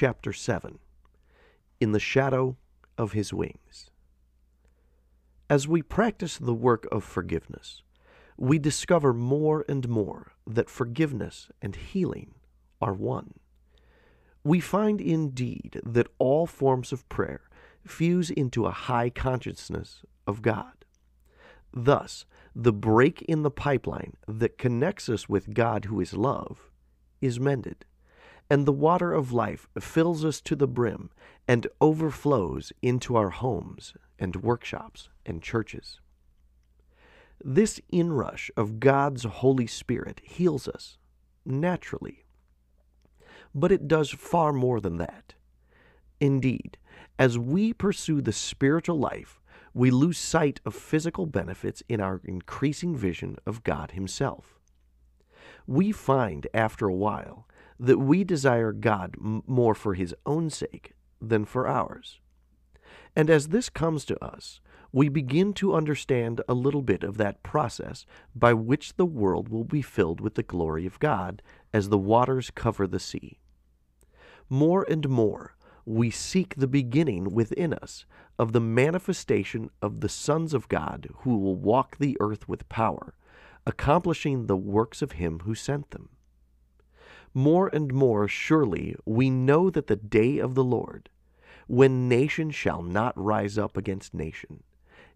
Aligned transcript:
chapter 0.00 0.32
7 0.32 0.78
In 1.80 1.90
the 1.90 1.98
Shadow 1.98 2.56
of 2.96 3.14
His 3.14 3.32
Wings. 3.32 3.90
As 5.50 5.66
we 5.66 5.82
practice 5.82 6.38
the 6.38 6.54
work 6.54 6.86
of 6.92 7.02
forgiveness, 7.02 7.82
we 8.36 8.60
discover 8.60 9.12
more 9.12 9.64
and 9.68 9.88
more 9.88 10.34
that 10.46 10.70
forgiveness 10.70 11.48
and 11.60 11.74
healing 11.74 12.36
are 12.80 12.94
one. 12.94 13.40
We 14.44 14.60
find 14.60 15.00
indeed 15.00 15.80
that 15.84 16.06
all 16.20 16.46
forms 16.46 16.92
of 16.92 17.08
prayer 17.08 17.50
fuse 17.84 18.30
into 18.30 18.66
a 18.66 18.70
high 18.70 19.10
consciousness 19.10 20.04
of 20.28 20.42
God. 20.42 20.84
Thus, 21.74 22.24
the 22.54 22.72
break 22.72 23.22
in 23.22 23.42
the 23.42 23.50
pipeline 23.50 24.12
that 24.28 24.58
connects 24.58 25.08
us 25.08 25.28
with 25.28 25.54
God, 25.54 25.86
who 25.86 26.00
is 26.00 26.14
love, 26.14 26.70
is 27.20 27.40
mended, 27.40 27.84
and 28.50 28.64
the 28.64 28.72
water 28.72 29.12
of 29.12 29.32
life 29.32 29.68
fills 29.78 30.24
us 30.24 30.40
to 30.40 30.56
the 30.56 30.66
brim 30.66 31.10
and 31.46 31.66
overflows 31.80 32.72
into 32.82 33.16
our 33.16 33.30
homes 33.30 33.94
and 34.18 34.36
workshops 34.36 35.08
and 35.26 35.42
churches. 35.42 36.00
This 37.44 37.80
inrush 37.90 38.50
of 38.56 38.80
God's 38.80 39.24
Holy 39.24 39.66
Spirit 39.66 40.20
heals 40.24 40.66
us 40.66 40.98
naturally. 41.44 42.24
But 43.54 43.72
it 43.72 43.88
does 43.88 44.10
far 44.10 44.52
more 44.52 44.80
than 44.80 44.98
that. 44.98 45.34
Indeed, 46.20 46.78
as 47.18 47.38
we 47.38 47.72
pursue 47.72 48.20
the 48.20 48.32
spiritual 48.32 48.98
life, 48.98 49.40
we 49.72 49.90
lose 49.90 50.18
sight 50.18 50.60
of 50.64 50.74
physical 50.74 51.26
benefits 51.26 51.82
in 51.88 52.00
our 52.00 52.20
increasing 52.24 52.96
vision 52.96 53.36
of 53.46 53.62
God 53.62 53.92
Himself. 53.92 54.58
We 55.66 55.92
find 55.92 56.46
after 56.52 56.88
a 56.88 56.94
while 56.94 57.46
that 57.78 57.98
we 57.98 58.24
desire 58.24 58.72
God 58.72 59.14
more 59.18 59.74
for 59.74 59.94
His 59.94 60.14
own 60.26 60.50
sake 60.50 60.94
than 61.20 61.44
for 61.44 61.66
ours. 61.66 62.20
And 63.14 63.30
as 63.30 63.48
this 63.48 63.68
comes 63.68 64.04
to 64.06 64.24
us, 64.24 64.60
we 64.92 65.08
begin 65.08 65.52
to 65.54 65.74
understand 65.74 66.40
a 66.48 66.54
little 66.54 66.82
bit 66.82 67.02
of 67.02 67.18
that 67.18 67.42
process 67.42 68.06
by 68.34 68.54
which 68.54 68.96
the 68.96 69.04
world 69.04 69.48
will 69.48 69.64
be 69.64 69.82
filled 69.82 70.20
with 70.20 70.34
the 70.34 70.42
glory 70.42 70.86
of 70.86 70.98
God 70.98 71.42
as 71.72 71.88
the 71.88 71.98
waters 71.98 72.50
cover 72.50 72.86
the 72.86 73.00
sea. 73.00 73.38
More 74.48 74.86
and 74.88 75.08
more, 75.08 75.56
we 75.84 76.10
seek 76.10 76.54
the 76.54 76.66
beginning 76.66 77.34
within 77.34 77.74
us 77.74 78.06
of 78.38 78.52
the 78.52 78.60
manifestation 78.60 79.70
of 79.82 80.00
the 80.00 80.08
sons 80.08 80.54
of 80.54 80.68
God 80.68 81.08
who 81.18 81.38
will 81.38 81.56
walk 81.56 81.96
the 81.98 82.16
earth 82.20 82.48
with 82.48 82.68
power, 82.68 83.14
accomplishing 83.66 84.46
the 84.46 84.56
works 84.56 85.02
of 85.02 85.12
him 85.12 85.40
who 85.40 85.54
sent 85.54 85.90
them. 85.90 86.10
More 87.34 87.68
and 87.68 87.92
more 87.92 88.28
surely 88.28 88.96
we 89.04 89.30
know 89.30 89.70
that 89.70 89.86
the 89.86 89.96
day 89.96 90.38
of 90.38 90.54
the 90.54 90.64
Lord, 90.64 91.08
when 91.66 92.08
nation 92.08 92.50
shall 92.50 92.82
not 92.82 93.12
rise 93.16 93.58
up 93.58 93.76
against 93.76 94.14
nation, 94.14 94.62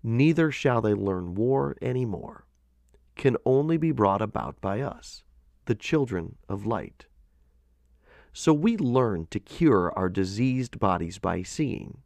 neither 0.03 0.51
shall 0.51 0.81
they 0.81 0.95
learn 0.95 1.35
war 1.35 1.77
any 1.81 2.05
more, 2.05 2.47
can 3.17 3.37
only 3.45 3.77
be 3.77 3.93
brought 3.93 4.23
about 4.23 4.61
by 4.61 4.81
us, 4.81 5.23
the 5.67 5.75
children 5.75 6.37
of 6.49 6.67
light. 6.67 7.07
So 8.33 8.53
we 8.53 8.77
learn 8.77 9.27
to 9.31 9.41
cure 9.41 9.93
our 9.97 10.09
diseased 10.09 10.79
bodies 10.79 11.19
by 11.19 11.43
seeing, 11.43 11.99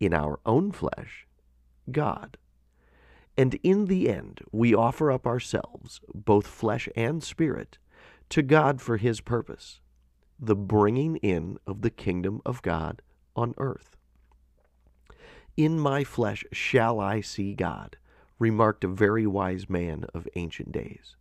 in 0.00 0.12
our 0.12 0.40
own 0.44 0.72
flesh, 0.72 1.26
God. 1.90 2.36
And 3.36 3.54
in 3.62 3.86
the 3.86 4.08
end, 4.08 4.40
we 4.50 4.74
offer 4.74 5.12
up 5.12 5.26
ourselves, 5.26 6.00
both 6.12 6.46
flesh 6.46 6.88
and 6.96 7.22
spirit, 7.22 7.78
to 8.30 8.42
God 8.42 8.80
for 8.80 8.96
His 8.96 9.20
purpose, 9.20 9.80
the 10.38 10.56
bringing 10.56 11.16
in 11.16 11.58
of 11.66 11.82
the 11.82 11.90
kingdom 11.90 12.40
of 12.46 12.62
God 12.62 13.02
on 13.36 13.54
earth. 13.58 13.96
In 15.56 15.78
my 15.78 16.04
flesh 16.04 16.44
shall 16.52 17.00
I 17.00 17.20
see 17.20 17.54
God, 17.54 17.96
remarked 18.38 18.84
a 18.84 18.88
very 18.88 19.26
wise 19.26 19.68
man 19.68 20.06
of 20.14 20.28
ancient 20.34 20.72
days. 20.72 21.16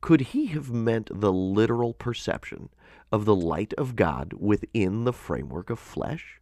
Could 0.00 0.20
he 0.20 0.46
have 0.46 0.70
meant 0.70 1.08
the 1.20 1.32
literal 1.32 1.94
perception 1.94 2.70
of 3.12 3.24
the 3.24 3.36
light 3.36 3.72
of 3.74 3.94
God 3.94 4.34
within 4.36 5.04
the 5.04 5.12
framework 5.12 5.70
of 5.70 5.78
flesh? 5.78 6.40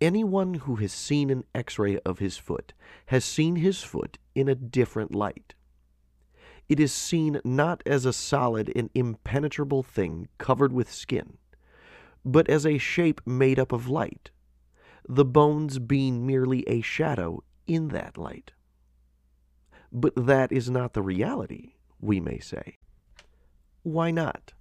Anyone 0.00 0.54
who 0.54 0.76
has 0.76 0.92
seen 0.92 1.30
an 1.30 1.44
x 1.54 1.78
ray 1.78 1.98
of 2.00 2.18
his 2.18 2.36
foot 2.36 2.74
has 3.06 3.24
seen 3.24 3.56
his 3.56 3.82
foot 3.82 4.18
in 4.34 4.48
a 4.48 4.54
different 4.54 5.14
light. 5.14 5.54
It 6.72 6.80
is 6.80 6.90
seen 6.90 7.38
not 7.44 7.82
as 7.84 8.06
a 8.06 8.14
solid 8.14 8.72
and 8.74 8.88
impenetrable 8.94 9.82
thing 9.82 10.28
covered 10.38 10.72
with 10.72 10.90
skin, 10.90 11.36
but 12.24 12.48
as 12.48 12.64
a 12.64 12.78
shape 12.78 13.20
made 13.26 13.58
up 13.58 13.72
of 13.72 13.90
light, 13.90 14.30
the 15.06 15.26
bones 15.26 15.78
being 15.78 16.26
merely 16.26 16.66
a 16.66 16.80
shadow 16.80 17.44
in 17.66 17.88
that 17.88 18.16
light. 18.16 18.52
But 19.92 20.14
that 20.16 20.50
is 20.50 20.70
not 20.70 20.94
the 20.94 21.02
reality, 21.02 21.74
we 22.00 22.20
may 22.20 22.38
say. 22.38 22.78
Why 23.82 24.10
not? 24.10 24.54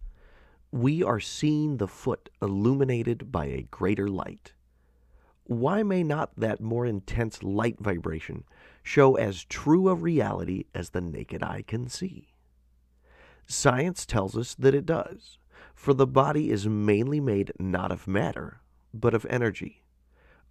We 0.70 1.02
are 1.02 1.22
seeing 1.22 1.78
the 1.78 1.88
foot 1.88 2.30
illuminated 2.42 3.32
by 3.32 3.46
a 3.46 3.68
greater 3.72 4.10
light. 4.10 4.52
Why 5.46 5.82
may 5.82 6.04
not 6.04 6.32
that 6.36 6.60
more 6.60 6.86
intense 6.86 7.42
light 7.42 7.80
vibration 7.80 8.44
show 8.84 9.16
as 9.16 9.44
true 9.46 9.90
a 9.90 9.96
reality 9.96 10.66
as 10.74 10.90
the 10.90 11.02
naked 11.02 11.44
eye 11.44 11.64
can 11.66 11.88
see? 11.88 12.34
Science 13.46 14.06
tells 14.06 14.38
us 14.38 14.56
that 14.56 14.76
it 14.76 14.86
does, 14.86 15.38
for 15.74 15.94
the 15.94 16.08
body 16.08 16.52
is 16.52 16.68
mainly 16.68 17.20
made 17.20 17.52
not 17.60 17.92
of 17.92 18.08
matter, 18.08 18.62
but 18.94 19.14
of 19.14 19.26
energy 19.30 19.82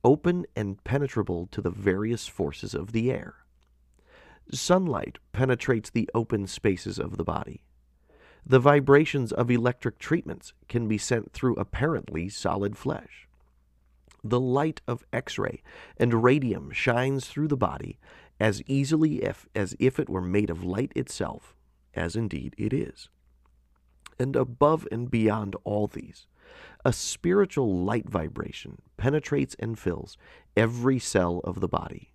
open 0.04 0.46
and 0.56 0.82
penetrable 0.84 1.46
to 1.48 1.60
the 1.60 1.70
various 1.70 2.26
forces 2.26 2.74
of 2.74 2.92
the 2.92 3.10
air. 3.10 3.34
Sunlight 4.52 5.18
penetrates 5.32 5.90
the 5.90 6.08
open 6.14 6.46
spaces 6.46 6.98
of 6.98 7.16
the 7.16 7.24
body. 7.24 7.62
The 8.44 8.58
vibrations 8.58 9.32
of 9.32 9.50
electric 9.50 9.98
treatments 9.98 10.54
can 10.68 10.88
be 10.88 10.98
sent 10.98 11.32
through 11.32 11.56
apparently 11.56 12.28
solid 12.28 12.76
flesh. 12.76 13.28
The 14.22 14.40
light 14.40 14.80
of 14.86 15.04
X 15.12 15.38
ray 15.38 15.62
and 15.96 16.22
radium 16.22 16.70
shines 16.70 17.26
through 17.26 17.48
the 17.48 17.56
body 17.56 17.98
as 18.38 18.62
easily 18.66 19.22
if, 19.22 19.48
as 19.54 19.74
if 19.78 19.98
it 19.98 20.08
were 20.08 20.20
made 20.20 20.50
of 20.50 20.64
light 20.64 20.92
itself, 20.96 21.54
as 21.94 22.16
indeed 22.16 22.54
it 22.58 22.72
is. 22.72 23.08
And 24.18 24.36
above 24.36 24.86
and 24.90 25.10
beyond 25.10 25.56
all 25.64 25.86
these, 25.86 26.26
a 26.84 26.92
spiritual 26.92 27.84
light 27.84 28.08
vibration 28.08 28.80
penetrates 28.96 29.56
and 29.58 29.78
fills 29.78 30.16
every 30.56 30.98
cell 30.98 31.40
of 31.44 31.60
the 31.60 31.68
body. 31.68 32.12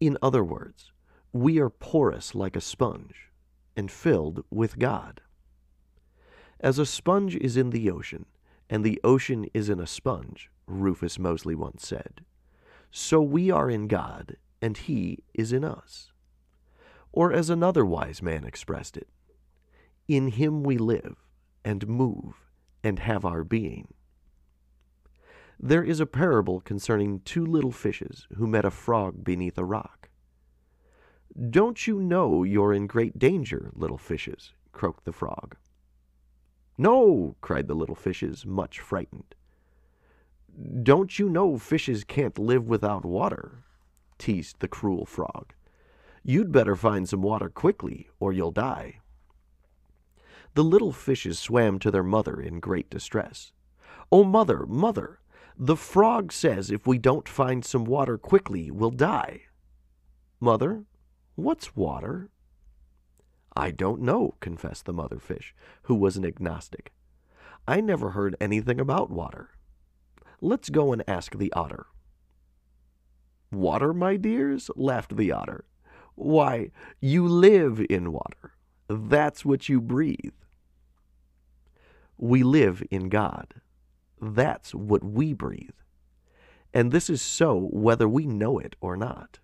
In 0.00 0.18
other 0.22 0.44
words, 0.44 0.92
we 1.32 1.58
are 1.58 1.70
porous 1.70 2.34
like 2.34 2.56
a 2.56 2.60
sponge 2.60 3.30
and 3.76 3.90
filled 3.90 4.44
with 4.50 4.78
God. 4.78 5.22
As 6.60 6.78
a 6.78 6.86
sponge 6.86 7.34
is 7.36 7.56
in 7.56 7.70
the 7.70 7.90
ocean, 7.90 8.26
and 8.68 8.84
the 8.84 9.00
ocean 9.02 9.46
is 9.52 9.68
in 9.68 9.80
a 9.80 9.86
sponge, 9.86 10.50
Rufus 10.66 11.18
Moseley 11.18 11.54
once 11.54 11.86
said, 11.86 12.24
so 12.90 13.22
we 13.22 13.50
are 13.50 13.70
in 13.70 13.88
God, 13.88 14.36
and 14.60 14.76
He 14.76 15.24
is 15.32 15.52
in 15.52 15.64
us. 15.64 16.12
Or 17.10 17.32
as 17.32 17.48
another 17.48 17.84
wise 17.84 18.22
man 18.22 18.44
expressed 18.44 18.96
it, 18.98 19.08
in 20.06 20.28
Him 20.28 20.62
we 20.62 20.76
live 20.76 21.16
and 21.64 21.88
move 21.88 22.50
and 22.84 22.98
have 22.98 23.24
our 23.24 23.44
being. 23.44 23.94
There 25.58 25.82
is 25.82 26.00
a 26.00 26.06
parable 26.06 26.60
concerning 26.60 27.20
two 27.20 27.46
little 27.46 27.72
fishes 27.72 28.26
who 28.36 28.46
met 28.46 28.64
a 28.64 28.70
frog 28.70 29.24
beneath 29.24 29.56
a 29.56 29.64
rock. 29.64 30.10
Don't 31.50 31.86
you 31.86 31.98
know 31.98 32.42
you're 32.42 32.74
in 32.74 32.86
great 32.86 33.18
danger, 33.18 33.70
little 33.74 33.98
fishes? 33.98 34.52
croaked 34.72 35.04
the 35.04 35.12
frog. 35.12 35.56
No, 36.76 37.36
cried 37.40 37.68
the 37.68 37.74
little 37.74 37.94
fishes, 37.94 38.44
much 38.44 38.80
frightened. 38.80 39.34
Don't 40.82 41.18
you 41.18 41.28
know 41.28 41.58
fishes 41.58 42.02
can't 42.02 42.38
live 42.38 42.66
without 42.66 43.04
water? 43.04 43.64
teased 44.18 44.60
the 44.60 44.68
cruel 44.68 45.04
frog. 45.04 45.52
You'd 46.24 46.50
better 46.50 46.74
find 46.74 47.08
some 47.08 47.20
water 47.22 47.48
quickly, 47.48 48.08
or 48.18 48.32
you'll 48.32 48.52
die. 48.52 49.00
The 50.54 50.64
little 50.64 50.92
fishes 50.92 51.38
swam 51.38 51.78
to 51.80 51.90
their 51.90 52.02
mother 52.02 52.40
in 52.40 52.58
great 52.58 52.88
distress. 52.88 53.52
Oh, 54.10 54.24
mother, 54.24 54.66
mother, 54.66 55.20
the 55.56 55.76
frog 55.76 56.32
says 56.32 56.70
if 56.70 56.86
we 56.86 56.98
don't 56.98 57.28
find 57.28 57.64
some 57.64 57.84
water 57.84 58.16
quickly, 58.16 58.70
we'll 58.70 58.90
die. 58.90 59.42
Mother, 60.40 60.84
what's 61.34 61.76
water? 61.76 62.30
I 63.54 63.70
don't 63.70 64.00
know, 64.00 64.34
confessed 64.40 64.86
the 64.86 64.92
mother 64.92 65.18
fish, 65.18 65.54
who 65.82 65.94
was 65.94 66.16
an 66.16 66.24
agnostic. 66.24 66.92
I 67.68 67.80
never 67.80 68.10
heard 68.10 68.36
anything 68.40 68.80
about 68.80 69.10
water. 69.10 69.50
Let's 70.44 70.70
go 70.70 70.92
and 70.92 71.04
ask 71.06 71.38
the 71.38 71.52
otter. 71.52 71.86
Water, 73.52 73.94
my 73.94 74.16
dears? 74.16 74.72
laughed 74.74 75.16
the 75.16 75.30
otter. 75.30 75.66
Why, 76.16 76.72
you 77.00 77.28
live 77.28 77.80
in 77.88 78.10
water. 78.10 78.56
That's 78.88 79.44
what 79.44 79.68
you 79.68 79.80
breathe. 79.80 80.34
We 82.18 82.42
live 82.42 82.82
in 82.90 83.08
God, 83.08 83.54
that's 84.20 84.74
what 84.74 85.04
we 85.04 85.32
breathe. 85.32 85.78
And 86.74 86.90
this 86.90 87.08
is 87.08 87.22
so 87.22 87.68
whether 87.70 88.08
we 88.08 88.26
know 88.26 88.58
it 88.58 88.74
or 88.80 88.96
not. 88.96 89.38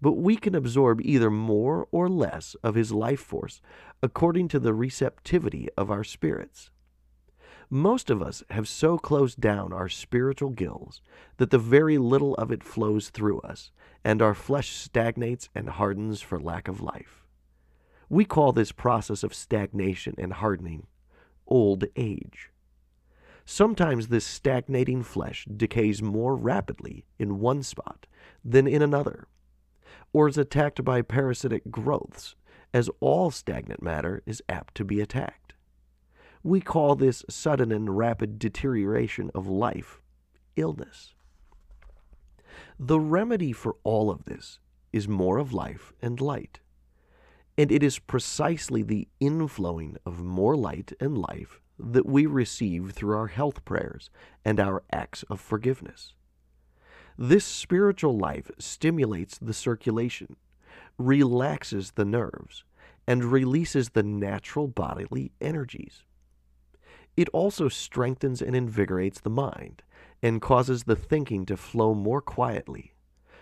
But 0.00 0.12
we 0.12 0.36
can 0.36 0.54
absorb 0.54 1.00
either 1.00 1.28
more 1.28 1.88
or 1.90 2.08
less 2.08 2.54
of 2.62 2.76
his 2.76 2.92
life 2.92 3.20
force 3.20 3.60
according 4.00 4.46
to 4.48 4.60
the 4.60 4.74
receptivity 4.74 5.68
of 5.76 5.90
our 5.90 6.04
spirits. 6.04 6.70
Most 7.70 8.08
of 8.08 8.22
us 8.22 8.42
have 8.50 8.66
so 8.66 8.96
closed 8.96 9.40
down 9.40 9.72
our 9.74 9.90
spiritual 9.90 10.50
gills 10.50 11.02
that 11.36 11.50
the 11.50 11.58
very 11.58 11.98
little 11.98 12.34
of 12.36 12.50
it 12.50 12.64
flows 12.64 13.10
through 13.10 13.40
us, 13.40 13.70
and 14.02 14.22
our 14.22 14.34
flesh 14.34 14.70
stagnates 14.70 15.50
and 15.54 15.68
hardens 15.68 16.22
for 16.22 16.40
lack 16.40 16.66
of 16.66 16.80
life. 16.80 17.26
We 18.08 18.24
call 18.24 18.52
this 18.52 18.72
process 18.72 19.22
of 19.22 19.34
stagnation 19.34 20.14
and 20.16 20.32
hardening 20.32 20.86
old 21.46 21.84
age. 21.94 22.50
Sometimes 23.44 24.08
this 24.08 24.24
stagnating 24.24 25.02
flesh 25.02 25.46
decays 25.54 26.02
more 26.02 26.36
rapidly 26.36 27.04
in 27.18 27.38
one 27.38 27.62
spot 27.62 28.06
than 28.44 28.66
in 28.66 28.82
another, 28.82 29.26
or 30.12 30.28
is 30.28 30.38
attacked 30.38 30.84
by 30.84 31.02
parasitic 31.02 31.70
growths, 31.70 32.34
as 32.72 32.90
all 33.00 33.30
stagnant 33.30 33.82
matter 33.82 34.22
is 34.26 34.42
apt 34.48 34.74
to 34.74 34.84
be 34.84 35.00
attacked. 35.00 35.47
We 36.48 36.62
call 36.62 36.94
this 36.94 37.26
sudden 37.28 37.70
and 37.70 37.94
rapid 37.94 38.38
deterioration 38.38 39.30
of 39.34 39.46
life 39.46 40.00
illness. 40.56 41.12
The 42.80 42.98
remedy 42.98 43.52
for 43.52 43.76
all 43.84 44.08
of 44.10 44.24
this 44.24 44.58
is 44.90 45.06
more 45.06 45.36
of 45.36 45.52
life 45.52 45.92
and 46.00 46.18
light. 46.18 46.60
And 47.58 47.70
it 47.70 47.82
is 47.82 47.98
precisely 47.98 48.82
the 48.82 49.08
inflowing 49.20 49.98
of 50.06 50.24
more 50.24 50.56
light 50.56 50.94
and 50.98 51.18
life 51.18 51.60
that 51.78 52.06
we 52.06 52.24
receive 52.24 52.92
through 52.92 53.14
our 53.14 53.26
health 53.26 53.62
prayers 53.66 54.08
and 54.42 54.58
our 54.58 54.82
acts 54.90 55.24
of 55.24 55.42
forgiveness. 55.42 56.14
This 57.18 57.44
spiritual 57.44 58.16
life 58.16 58.50
stimulates 58.58 59.36
the 59.36 59.52
circulation, 59.52 60.36
relaxes 60.96 61.90
the 61.90 62.06
nerves, 62.06 62.64
and 63.06 63.22
releases 63.26 63.90
the 63.90 64.02
natural 64.02 64.66
bodily 64.66 65.32
energies. 65.42 66.04
It 67.18 67.28
also 67.30 67.68
strengthens 67.68 68.40
and 68.40 68.54
invigorates 68.54 69.18
the 69.18 69.28
mind 69.28 69.82
and 70.22 70.40
causes 70.40 70.84
the 70.84 70.94
thinking 70.94 71.46
to 71.46 71.56
flow 71.56 71.92
more 71.92 72.22
quietly, 72.22 72.94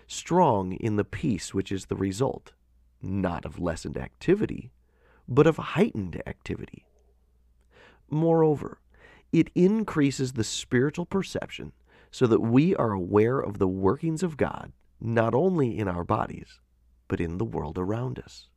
strong 0.07 0.71
in 0.71 0.95
the 0.95 1.03
peace 1.03 1.53
which 1.53 1.71
is 1.71 1.85
the 1.85 1.95
result, 1.95 2.53
not 3.03 3.45
of 3.45 3.59
lessened 3.59 3.95
activity, 3.95 4.71
but 5.27 5.45
of 5.45 5.57
heightened 5.57 6.19
activity. 6.25 6.87
Moreover, 8.09 8.79
it 9.31 9.51
increases 9.53 10.33
the 10.33 10.43
spiritual 10.43 11.05
perception 11.05 11.71
so 12.09 12.25
that 12.25 12.41
we 12.41 12.75
are 12.77 12.93
aware 12.93 13.39
of 13.39 13.59
the 13.59 13.67
workings 13.67 14.23
of 14.23 14.37
God 14.37 14.71
not 14.99 15.35
only 15.35 15.77
in 15.77 15.87
our 15.87 16.03
bodies, 16.03 16.59
but 17.07 17.21
in 17.21 17.37
the 17.37 17.45
world 17.45 17.77
around 17.77 18.17
us. 18.17 18.49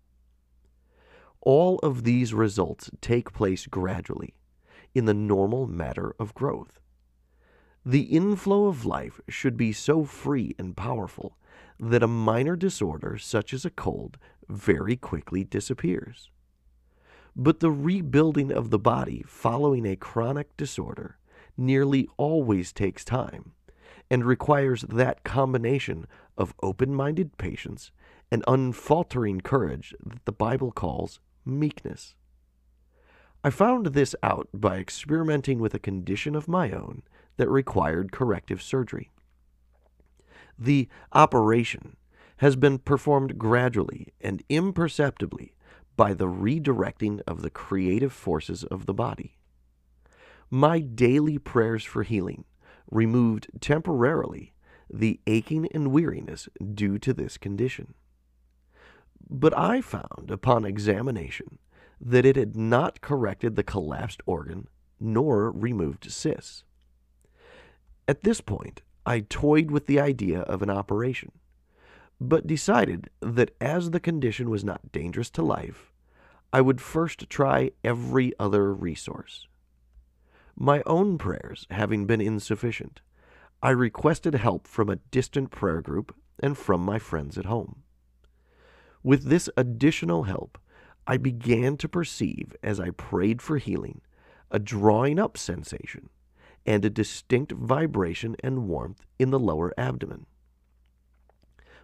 All 1.43 1.79
of 1.81 2.05
these 2.05 2.33
results 2.33 2.91
take 3.03 3.35
place 3.35 3.67
gradually 3.67 4.33
in 4.95 5.05
the 5.05 5.15
normal 5.15 5.67
matter 5.67 6.15
of 6.19 6.35
growth. 6.35 6.81
The 7.85 8.03
inflow 8.03 8.67
of 8.67 8.85
life 8.85 9.21
should 9.29 9.57
be 9.57 9.73
so 9.73 10.05
free 10.05 10.55
and 10.59 10.77
powerful 10.77 11.39
that 11.79 12.03
a 12.03 12.09
minor 12.09 12.57
disorder, 12.57 13.17
such 13.17 13.55
as 13.55 13.65
a 13.65 13.71
cold, 13.71 14.19
very 14.49 14.97
quickly 14.97 15.45
disappears. 15.45 16.31
But 17.35 17.61
the 17.61 17.71
rebuilding 17.71 18.53
of 18.53 18.71
the 18.71 18.79
body 18.79 19.25
following 19.27 19.87
a 19.87 19.97
chronic 19.97 20.57
disorder 20.57 21.19
nearly 21.57 22.09
always 22.17 22.73
takes 22.73 23.05
time 23.05 23.53
and 24.11 24.25
requires 24.25 24.83
that 24.83 25.25
combination 25.25 26.07
of 26.37 26.55
open 26.63 26.95
minded 26.95 27.39
patience 27.39 27.93
and 28.31 28.45
unfaltering 28.47 29.41
courage 29.41 29.95
that 30.05 30.25
the 30.25 30.33
Bible 30.33 30.73
calls 30.73 31.21
meekness. 31.45 32.15
I 33.43 33.51
found 33.51 33.87
this 33.87 34.15
out 34.23 34.49
by 34.53 34.77
experimenting 34.77 35.61
with 35.61 35.73
a 35.75 35.79
condition 35.79 36.37
of 36.37 36.49
my 36.49 36.71
own 36.73 37.03
that 37.39 37.49
required 37.49 38.13
corrective 38.13 38.61
surgery. 38.61 39.11
The 40.59 40.89
operation 41.13 41.97
has 42.39 42.55
been 42.55 42.79
performed 42.79 43.39
gradually 43.39 44.09
and 44.21 44.43
imperceptibly 44.51 45.55
by 45.97 46.13
the 46.13 46.27
redirecting 46.27 47.21
of 47.27 47.41
the 47.41 47.51
creative 47.51 48.13
forces 48.13 48.65
of 48.65 48.85
the 48.85 48.95
body. 48.95 49.39
My 50.51 50.81
daily 50.81 51.39
prayers 51.39 51.85
for 51.85 52.03
healing 52.03 52.45
removed 52.91 53.49
temporarily 53.61 54.53
the 54.93 55.21
aching 55.27 55.69
and 55.73 55.93
weariness 55.93 56.49
due 56.75 56.99
to 56.99 57.15
this 57.15 57.39
condition. 57.39 57.95
But 59.29 59.57
I 59.57 59.81
found 59.81 60.31
upon 60.31 60.65
examination 60.65 61.59
that 62.01 62.25
it 62.25 62.37
had 62.37 62.57
not 62.57 63.01
corrected 63.01 63.57
the 63.57 63.63
collapsed 63.63 64.23
organ 64.27 64.69
nor 64.99 65.51
removed 65.51 66.11
cysts. 66.11 66.65
At 68.07 68.23
this 68.23 68.41
point, 68.41 68.83
I 69.07 69.21
toyed 69.21 69.71
with 69.71 69.87
the 69.87 70.01
idea 70.01 70.41
of 70.41 70.63
an 70.63 70.71
operation, 70.71 71.33
but 72.21 72.47
decided 72.47 73.09
that 73.21 73.55
as 73.61 73.91
the 73.91 74.01
condition 74.01 74.51
was 74.51 74.65
not 74.65 74.93
dangerous 74.93 75.31
to 75.31 75.43
life, 75.43 75.93
I 76.53 76.61
would 76.61 76.81
first 76.81 77.31
try 77.31 77.71
every 77.85 78.33
other 78.39 78.75
resource. 78.75 79.47
My 80.57 80.83
own 80.85 81.17
prayers 81.17 81.67
having 81.71 82.07
been 82.07 82.21
insufficient, 82.21 83.01
I 83.63 83.71
requested 83.71 84.35
help 84.35 84.67
from 84.67 84.91
a 84.91 84.97
distant 84.97 85.51
prayer 85.51 85.81
group 85.81 86.15
and 86.43 86.59
from 86.59 86.83
my 86.83 86.99
friends 86.99 87.39
at 87.39 87.47
home. 87.47 87.83
With 89.03 89.25
this 89.25 89.49
additional 89.57 90.25
help, 90.25 90.59
I 91.11 91.17
began 91.17 91.77
to 91.79 91.89
perceive, 91.89 92.55
as 92.63 92.79
I 92.79 92.91
prayed 92.91 93.43
for 93.43 93.59
healing, 93.59 94.01
a 94.49 94.61
drawing 94.61 95.19
up 95.19 95.37
sensation 95.37 96.09
and 96.65 96.85
a 96.85 96.89
distinct 96.89 97.51
vibration 97.51 98.37
and 98.45 98.69
warmth 98.69 99.05
in 99.19 99.31
the 99.31 99.39
lower 99.41 99.75
abdomen. 99.77 100.27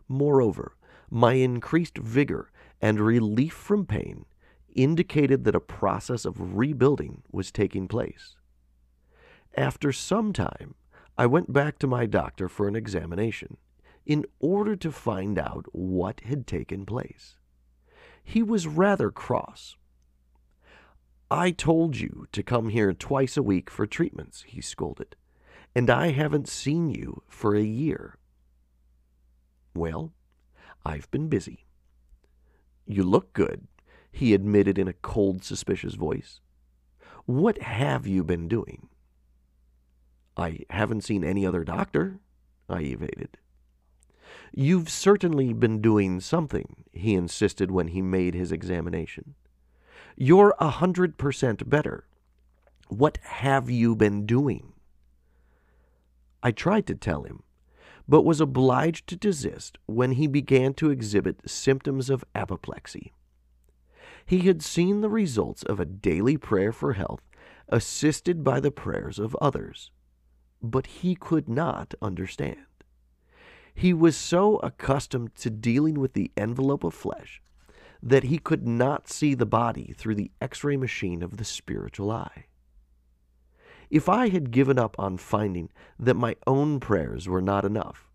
Moreover, 0.06 0.76
my 1.10 1.32
increased 1.32 1.98
vigor 1.98 2.52
and 2.80 3.00
relief 3.00 3.52
from 3.52 3.84
pain 3.84 4.26
indicated 4.76 5.42
that 5.42 5.56
a 5.56 5.60
process 5.60 6.24
of 6.24 6.56
rebuilding 6.56 7.24
was 7.32 7.50
taking 7.50 7.88
place. 7.88 8.36
After 9.56 9.90
some 9.90 10.32
time, 10.32 10.76
I 11.18 11.26
went 11.26 11.52
back 11.52 11.80
to 11.80 11.88
my 11.88 12.06
doctor 12.06 12.48
for 12.48 12.68
an 12.68 12.76
examination 12.76 13.56
in 14.04 14.24
order 14.38 14.76
to 14.76 14.92
find 14.92 15.36
out 15.36 15.66
what 15.72 16.20
had 16.20 16.46
taken 16.46 16.86
place. 16.86 17.38
He 18.28 18.42
was 18.42 18.66
rather 18.66 19.12
cross. 19.12 19.76
I 21.30 21.52
told 21.52 21.96
you 21.96 22.26
to 22.32 22.42
come 22.42 22.70
here 22.70 22.92
twice 22.92 23.36
a 23.36 23.42
week 23.42 23.70
for 23.70 23.86
treatments, 23.86 24.42
he 24.48 24.60
scolded, 24.60 25.14
and 25.76 25.88
I 25.88 26.10
haven't 26.10 26.48
seen 26.48 26.90
you 26.90 27.22
for 27.28 27.54
a 27.54 27.62
year. 27.62 28.18
Well, 29.76 30.12
I've 30.84 31.08
been 31.12 31.28
busy. 31.28 31.66
You 32.84 33.04
look 33.04 33.32
good, 33.32 33.68
he 34.10 34.34
admitted 34.34 34.76
in 34.76 34.88
a 34.88 34.92
cold, 34.92 35.44
suspicious 35.44 35.94
voice. 35.94 36.40
What 37.26 37.62
have 37.62 38.08
you 38.08 38.24
been 38.24 38.48
doing? 38.48 38.88
I 40.36 40.64
haven't 40.68 41.04
seen 41.04 41.22
any 41.22 41.46
other 41.46 41.62
doctor, 41.62 42.18
I 42.68 42.80
evaded. 42.80 43.38
You've 44.52 44.88
certainly 44.88 45.52
been 45.52 45.80
doing 45.80 46.20
something, 46.20 46.84
he 46.92 47.14
insisted 47.14 47.70
when 47.70 47.88
he 47.88 48.02
made 48.02 48.34
his 48.34 48.52
examination. 48.52 49.34
You're 50.16 50.54
a 50.58 50.70
hundred 50.70 51.18
percent 51.18 51.68
better. 51.68 52.06
What 52.88 53.18
have 53.22 53.68
you 53.68 53.94
been 53.96 54.24
doing? 54.24 54.72
I 56.42 56.52
tried 56.52 56.86
to 56.86 56.94
tell 56.94 57.24
him, 57.24 57.42
but 58.08 58.22
was 58.22 58.40
obliged 58.40 59.08
to 59.08 59.16
desist 59.16 59.78
when 59.86 60.12
he 60.12 60.26
began 60.26 60.74
to 60.74 60.90
exhibit 60.90 61.48
symptoms 61.50 62.08
of 62.08 62.24
apoplexy. 62.34 63.12
He 64.24 64.40
had 64.40 64.62
seen 64.62 65.00
the 65.00 65.08
results 65.08 65.62
of 65.64 65.80
a 65.80 65.84
daily 65.84 66.36
prayer 66.36 66.72
for 66.72 66.94
health 66.94 67.22
assisted 67.68 68.44
by 68.44 68.60
the 68.60 68.70
prayers 68.70 69.18
of 69.18 69.36
others, 69.40 69.90
but 70.62 70.86
he 70.86 71.14
could 71.14 71.48
not 71.48 71.94
understand. 72.00 72.64
He 73.78 73.92
was 73.92 74.16
so 74.16 74.56
accustomed 74.60 75.34
to 75.36 75.50
dealing 75.50 76.00
with 76.00 76.14
the 76.14 76.32
envelope 76.34 76.82
of 76.82 76.94
flesh 76.94 77.42
that 78.02 78.24
he 78.24 78.38
could 78.38 78.66
not 78.66 79.06
see 79.06 79.34
the 79.34 79.44
body 79.44 79.94
through 79.94 80.14
the 80.14 80.30
x 80.40 80.64
ray 80.64 80.78
machine 80.78 81.22
of 81.22 81.36
the 81.36 81.44
spiritual 81.44 82.10
eye. 82.10 82.46
If 83.90 84.08
I 84.08 84.30
had 84.30 84.50
given 84.50 84.78
up 84.78 84.96
on 84.98 85.18
finding 85.18 85.68
that 85.98 86.14
my 86.14 86.36
own 86.46 86.80
prayers 86.80 87.28
were 87.28 87.42
not 87.42 87.66
enough, 87.66 88.10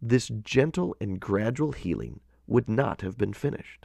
this 0.00 0.28
gentle 0.42 0.96
and 0.98 1.20
gradual 1.20 1.72
healing 1.72 2.20
would 2.46 2.66
not 2.66 3.02
have 3.02 3.18
been 3.18 3.34
finished. 3.34 3.84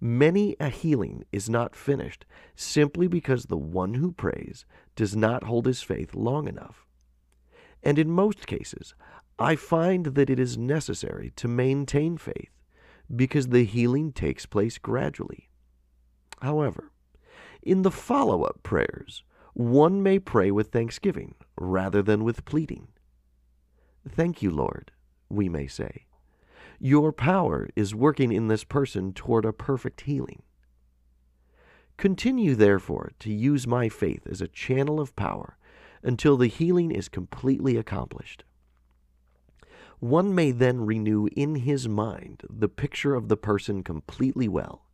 Many 0.00 0.56
a 0.58 0.70
healing 0.70 1.22
is 1.30 1.48
not 1.48 1.76
finished 1.76 2.24
simply 2.56 3.06
because 3.06 3.44
the 3.44 3.56
one 3.56 3.94
who 3.94 4.10
prays 4.10 4.66
does 4.96 5.14
not 5.14 5.44
hold 5.44 5.66
his 5.66 5.82
faith 5.82 6.16
long 6.16 6.48
enough. 6.48 6.84
And 7.84 7.96
in 7.96 8.10
most 8.10 8.48
cases, 8.48 8.94
I 9.38 9.56
find 9.56 10.06
that 10.06 10.30
it 10.30 10.38
is 10.38 10.56
necessary 10.56 11.32
to 11.36 11.48
maintain 11.48 12.16
faith 12.18 12.50
because 13.14 13.48
the 13.48 13.64
healing 13.64 14.12
takes 14.12 14.46
place 14.46 14.78
gradually. 14.78 15.48
However, 16.40 16.92
in 17.62 17.82
the 17.82 17.90
follow 17.90 18.42
up 18.42 18.62
prayers, 18.62 19.24
one 19.54 20.02
may 20.02 20.18
pray 20.18 20.50
with 20.50 20.68
thanksgiving 20.68 21.34
rather 21.58 22.02
than 22.02 22.22
with 22.22 22.44
pleading. 22.44 22.88
Thank 24.08 24.42
you, 24.42 24.50
Lord, 24.50 24.92
we 25.28 25.48
may 25.48 25.66
say. 25.66 26.06
Your 26.78 27.12
power 27.12 27.68
is 27.74 27.94
working 27.94 28.32
in 28.32 28.48
this 28.48 28.64
person 28.64 29.12
toward 29.12 29.44
a 29.44 29.52
perfect 29.52 30.02
healing. 30.02 30.42
Continue, 31.96 32.54
therefore, 32.54 33.12
to 33.20 33.32
use 33.32 33.66
my 33.66 33.88
faith 33.88 34.26
as 34.28 34.40
a 34.40 34.48
channel 34.48 35.00
of 35.00 35.14
power 35.16 35.56
until 36.02 36.36
the 36.36 36.48
healing 36.48 36.90
is 36.90 37.08
completely 37.08 37.76
accomplished. 37.76 38.44
One 40.04 40.34
may 40.34 40.50
then 40.50 40.84
renew 40.84 41.30
in 41.34 41.54
his 41.54 41.88
mind 41.88 42.42
the 42.50 42.68
picture 42.68 43.14
of 43.14 43.28
the 43.28 43.38
person 43.38 43.82
completely 43.82 44.48
well, 44.48 44.84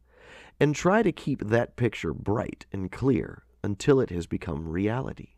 and 0.61 0.73
try 0.73 1.03
to 1.03 1.11
keep 1.11 1.41
that 1.41 1.75
picture 1.75 2.15
bright 2.15 2.67
and 2.73 2.93
clear 2.93 3.43
until 3.65 3.99
it 3.99 4.11
has 4.11 4.29
become 4.29 4.69
reality. 4.69 5.31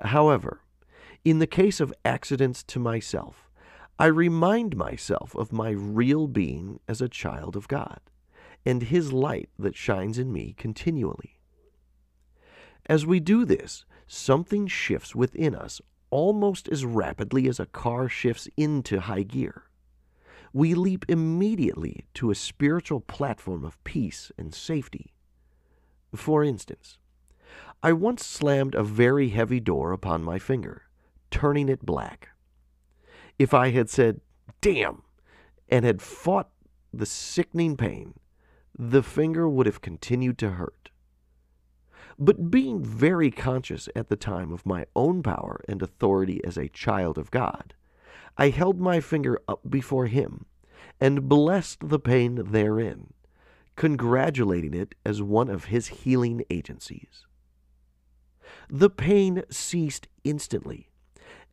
However, 0.00 0.62
in 1.24 1.38
the 1.38 1.46
case 1.46 1.78
of 1.78 1.94
accidents 2.04 2.64
to 2.64 2.80
myself, 2.80 3.48
I 4.00 4.06
remind 4.06 4.76
myself 4.76 5.36
of 5.36 5.52
my 5.52 5.70
real 5.70 6.26
being 6.26 6.80
as 6.88 7.00
a 7.00 7.08
child 7.08 7.54
of 7.54 7.68
God 7.68 8.00
and 8.66 8.82
His 8.82 9.12
light 9.12 9.48
that 9.60 9.76
shines 9.76 10.18
in 10.18 10.32
me 10.32 10.54
continually. 10.58 11.38
As 12.86 13.06
we 13.06 13.20
do 13.20 13.44
this, 13.44 13.84
something 14.08 14.66
shifts 14.66 15.14
within 15.14 15.54
us 15.54 15.80
almost 16.14 16.68
as 16.68 16.84
rapidly 16.84 17.48
as 17.48 17.58
a 17.58 17.66
car 17.66 18.08
shifts 18.08 18.48
into 18.56 19.00
high 19.00 19.24
gear. 19.24 19.64
We 20.52 20.74
leap 20.74 21.04
immediately 21.08 22.04
to 22.14 22.30
a 22.30 22.36
spiritual 22.36 23.00
platform 23.00 23.64
of 23.64 23.82
peace 23.82 24.30
and 24.38 24.54
safety. 24.54 25.12
For 26.14 26.44
instance, 26.44 26.98
I 27.82 27.92
once 27.92 28.24
slammed 28.24 28.76
a 28.76 28.84
very 28.84 29.30
heavy 29.30 29.58
door 29.58 29.90
upon 29.90 30.22
my 30.22 30.38
finger, 30.38 30.82
turning 31.32 31.68
it 31.68 31.84
black 31.84 32.28
if 33.38 33.52
I 33.52 33.70
had 33.70 33.90
said, 33.90 34.20
damn, 34.60 35.02
and 35.68 35.84
had 35.84 36.00
fought 36.00 36.50
the 36.92 37.06
sickening 37.06 37.76
pain, 37.76 38.14
the 38.78 39.02
finger 39.02 39.48
would 39.48 39.66
have 39.66 39.80
continued 39.80 40.38
to 40.38 40.50
hurt. 40.50 40.90
But 42.18 42.50
being 42.50 42.82
very 42.82 43.30
conscious 43.30 43.88
at 43.96 44.08
the 44.08 44.16
time 44.16 44.52
of 44.52 44.66
my 44.66 44.86
own 44.94 45.22
power 45.22 45.60
and 45.68 45.82
authority 45.82 46.42
as 46.44 46.56
a 46.56 46.68
child 46.68 47.18
of 47.18 47.30
God, 47.30 47.74
I 48.38 48.50
held 48.50 48.80
my 48.80 49.00
finger 49.00 49.40
up 49.48 49.60
before 49.68 50.06
Him 50.06 50.46
and 51.00 51.28
blessed 51.28 51.88
the 51.88 51.98
pain 51.98 52.40
therein, 52.44 53.12
congratulating 53.76 54.74
it 54.74 54.94
as 55.04 55.22
one 55.22 55.48
of 55.48 55.66
His 55.66 55.88
healing 55.88 56.44
agencies. 56.50 57.26
The 58.68 58.90
pain 58.90 59.42
ceased 59.50 60.08
instantly 60.22 60.88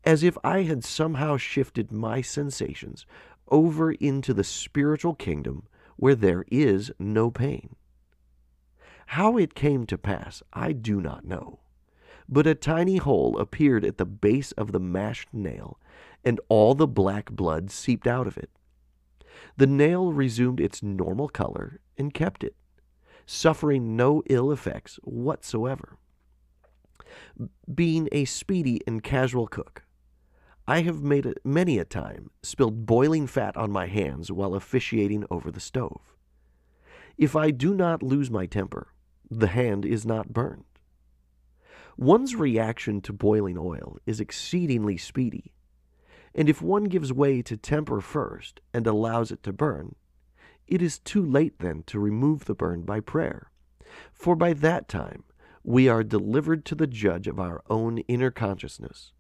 as 0.04 0.24
if 0.24 0.38
I 0.44 0.64
had 0.64 0.84
somehow 0.84 1.38
shifted 1.38 1.92
my 1.92 2.22
sensations 2.22 3.06
over 3.50 3.92
into 3.92 4.34
the 4.34 4.44
spiritual 4.44 5.14
kingdom 5.14 5.68
where 5.96 6.16
there 6.16 6.46
is 6.52 6.92
no 6.98 7.30
pain. 7.30 7.76
How 9.16 9.36
it 9.36 9.56
came 9.56 9.86
to 9.88 9.98
pass, 9.98 10.42
I 10.54 10.72
do 10.72 11.02
not 11.02 11.26
know. 11.26 11.60
But 12.30 12.48
a 12.48 12.56
tiny 12.56 12.96
hole 12.96 13.38
appeared 13.38 13.84
at 13.84 13.98
the 13.98 14.06
base 14.06 14.54
of 14.54 14.72
the 14.72 14.80
mashed 14.80 15.34
nail, 15.34 15.78
and 16.24 16.40
all 16.48 16.76
the 16.76 16.88
black 16.88 17.30
blood 17.30 17.72
seeped 17.72 18.08
out 18.08 18.26
of 18.26 18.38
it. 18.38 18.50
The 19.58 19.68
nail 19.68 20.14
resumed 20.14 20.62
its 20.62 20.82
normal 20.82 21.28
color 21.28 21.82
and 21.98 22.14
kept 22.14 22.42
it, 22.42 22.56
suffering 23.26 23.98
no 23.98 24.24
ill 24.30 24.50
effects 24.50 24.98
whatsoever. 25.04 25.98
Being 27.76 28.08
a 28.14 28.24
speedy 28.24 28.80
and 28.88 29.04
casual 29.04 29.48
cook, 29.48 29.84
I 30.70 30.84
have 30.84 31.04
made 31.04 31.26
it 31.26 31.40
many 31.44 31.80
a 31.80 31.84
time 31.84 32.32
spilled 32.44 32.86
boiling 32.86 33.28
fat 33.28 33.58
on 33.58 33.72
my 33.72 33.88
hands 33.88 34.32
while 34.32 34.56
officiating 34.56 35.26
over 35.30 35.52
the 35.52 35.60
stove. 35.60 36.16
If 37.18 37.36
I 37.36 37.52
do 37.52 37.76
not 37.76 38.02
lose 38.02 38.32
my 38.32 38.46
temper, 38.46 38.91
the 39.32 39.48
hand 39.48 39.86
is 39.86 40.06
not 40.06 40.34
burned. 40.34 40.66
One's 41.98 42.36
reaction 42.36 43.02
to 43.02 43.14
boiling 43.14 43.58
oil 43.58 43.98
is 44.06 44.20
exceedingly 44.20 44.98
speedy, 44.98 45.54
and 46.36 46.50
if 46.50 46.62
one 46.62 46.84
gives 46.84 47.12
way 47.12 47.42
to 47.42 47.58
temper 47.58 48.02
first 48.02 48.62
and 48.74 48.86
allows 48.86 49.32
it 49.32 49.42
to 49.44 49.54
burn, 49.54 49.96
it 50.68 50.82
is 50.82 51.00
too 51.00 51.26
late 51.26 51.60
then 51.60 51.84
to 51.88 52.00
remove 52.00 52.46
the 52.46 52.54
burn 52.54 52.84
by 52.84 53.00
prayer, 53.00 53.52
for 54.14 54.36
by 54.36 54.54
that 54.54 54.88
time 54.88 55.24
we 55.64 55.88
are 55.88 56.04
delivered 56.04 56.66
to 56.66 56.76
the 56.76 56.88
judge 56.88 57.28
of 57.28 57.40
our 57.40 57.64
own 57.70 58.00
inner 58.00 58.32
consciousness 58.32 59.14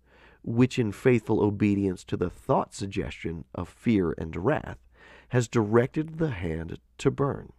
which 0.44 0.80
in 0.80 0.92
faithful 0.92 1.42
obedience 1.42 2.04
to 2.04 2.18
the 2.18 2.30
thought 2.30 2.74
suggestion 2.74 3.46
of 3.54 3.70
fear 3.70 4.14
and 4.18 4.36
wrath 4.36 4.80
has 5.30 5.48
directed 5.48 6.18
the 6.18 6.32
hand 6.32 6.80
to 6.98 7.12
burn. 7.12 7.54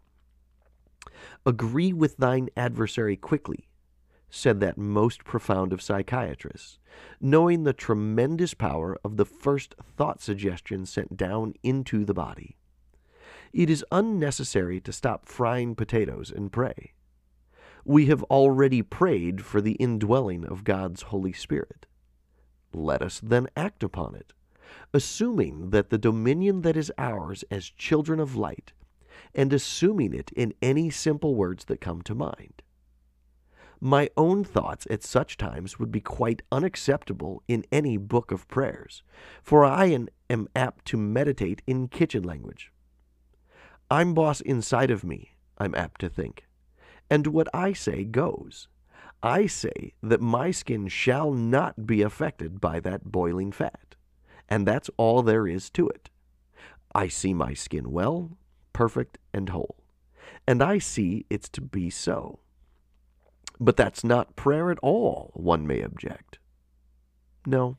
Agree 1.44 1.92
with 1.92 2.16
thine 2.16 2.48
adversary 2.56 3.16
quickly, 3.16 3.68
said 4.30 4.60
that 4.60 4.78
most 4.78 5.24
profound 5.24 5.72
of 5.72 5.82
psychiatrists, 5.82 6.78
knowing 7.20 7.64
the 7.64 7.72
tremendous 7.72 8.54
power 8.54 8.96
of 9.04 9.16
the 9.16 9.26
first 9.26 9.74
thought 9.96 10.22
suggestion 10.22 10.86
sent 10.86 11.16
down 11.16 11.54
into 11.62 12.04
the 12.04 12.14
body. 12.14 12.56
It 13.52 13.68
is 13.68 13.84
unnecessary 13.92 14.80
to 14.80 14.92
stop 14.92 15.26
frying 15.26 15.74
potatoes 15.74 16.30
and 16.30 16.50
pray. 16.50 16.94
We 17.84 18.06
have 18.06 18.22
already 18.24 18.80
prayed 18.80 19.44
for 19.44 19.60
the 19.60 19.72
indwelling 19.72 20.46
of 20.46 20.64
God's 20.64 21.02
Holy 21.02 21.32
Spirit. 21.32 21.86
Let 22.72 23.02
us 23.02 23.20
then 23.20 23.48
act 23.56 23.82
upon 23.82 24.14
it, 24.14 24.32
assuming 24.94 25.70
that 25.70 25.90
the 25.90 25.98
dominion 25.98 26.62
that 26.62 26.76
is 26.76 26.92
ours 26.96 27.44
as 27.50 27.68
children 27.68 28.20
of 28.20 28.36
light, 28.36 28.72
and 29.34 29.52
assuming 29.52 30.12
it 30.12 30.30
in 30.32 30.54
any 30.62 30.90
simple 30.90 31.34
words 31.34 31.64
that 31.66 31.80
come 31.80 32.02
to 32.02 32.14
mind. 32.14 32.62
My 33.80 34.10
own 34.16 34.44
thoughts 34.44 34.86
at 34.90 35.02
such 35.02 35.36
times 35.36 35.78
would 35.78 35.90
be 35.90 36.00
quite 36.00 36.42
unacceptable 36.52 37.42
in 37.48 37.64
any 37.72 37.96
book 37.96 38.30
of 38.30 38.46
prayers, 38.46 39.02
for 39.42 39.64
I 39.64 40.06
am 40.30 40.48
apt 40.54 40.84
to 40.86 40.96
meditate 40.96 41.62
in 41.66 41.88
kitchen 41.88 42.22
language. 42.22 42.72
I'm 43.90 44.14
boss 44.14 44.40
inside 44.40 44.90
of 44.90 45.02
me, 45.02 45.36
I'm 45.58 45.74
apt 45.74 46.00
to 46.02 46.08
think, 46.08 46.46
and 47.10 47.26
what 47.26 47.48
I 47.52 47.72
say 47.72 48.04
goes. 48.04 48.68
I 49.22 49.46
say 49.46 49.94
that 50.02 50.20
my 50.20 50.50
skin 50.50 50.88
shall 50.88 51.32
not 51.32 51.86
be 51.86 52.02
affected 52.02 52.60
by 52.60 52.80
that 52.80 53.04
boiling 53.12 53.52
fat. 53.52 53.94
And 54.48 54.66
that's 54.66 54.90
all 54.96 55.22
there 55.22 55.46
is 55.46 55.70
to 55.70 55.88
it. 55.88 56.10
I 56.94 57.08
see 57.08 57.32
my 57.32 57.54
skin 57.54 57.92
well, 57.92 58.36
perfect, 58.72 59.18
and 59.32 59.48
whole. 59.48 59.76
And 60.46 60.62
I 60.62 60.78
see 60.78 61.26
it's 61.30 61.48
to 61.50 61.60
be 61.60 61.90
so. 61.90 62.40
But 63.60 63.76
that's 63.76 64.02
not 64.02 64.36
prayer 64.36 64.70
at 64.70 64.78
all, 64.80 65.30
one 65.34 65.66
may 65.66 65.82
object. 65.82 66.38
No. 67.46 67.76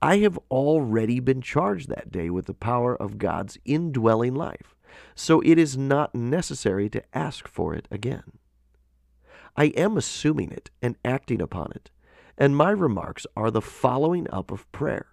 I 0.00 0.18
have 0.18 0.38
already 0.50 1.18
been 1.20 1.40
charged 1.40 1.88
that 1.88 2.12
day 2.12 2.30
with 2.30 2.46
the 2.46 2.54
power 2.54 2.94
of 2.94 3.18
God's 3.18 3.58
indwelling 3.64 4.34
life, 4.34 4.74
so 5.14 5.40
it 5.40 5.58
is 5.58 5.76
not 5.76 6.14
necessary 6.14 6.88
to 6.90 7.02
ask 7.16 7.48
for 7.48 7.74
it 7.74 7.88
again. 7.90 8.38
I 9.56 9.66
am 9.66 9.96
assuming 9.96 10.50
it 10.50 10.70
and 10.82 10.96
acting 11.04 11.40
upon 11.40 11.72
it, 11.74 11.90
and 12.36 12.56
my 12.56 12.70
remarks 12.70 13.26
are 13.36 13.50
the 13.50 13.62
following 13.62 14.28
up 14.30 14.50
of 14.50 14.70
prayer, 14.72 15.06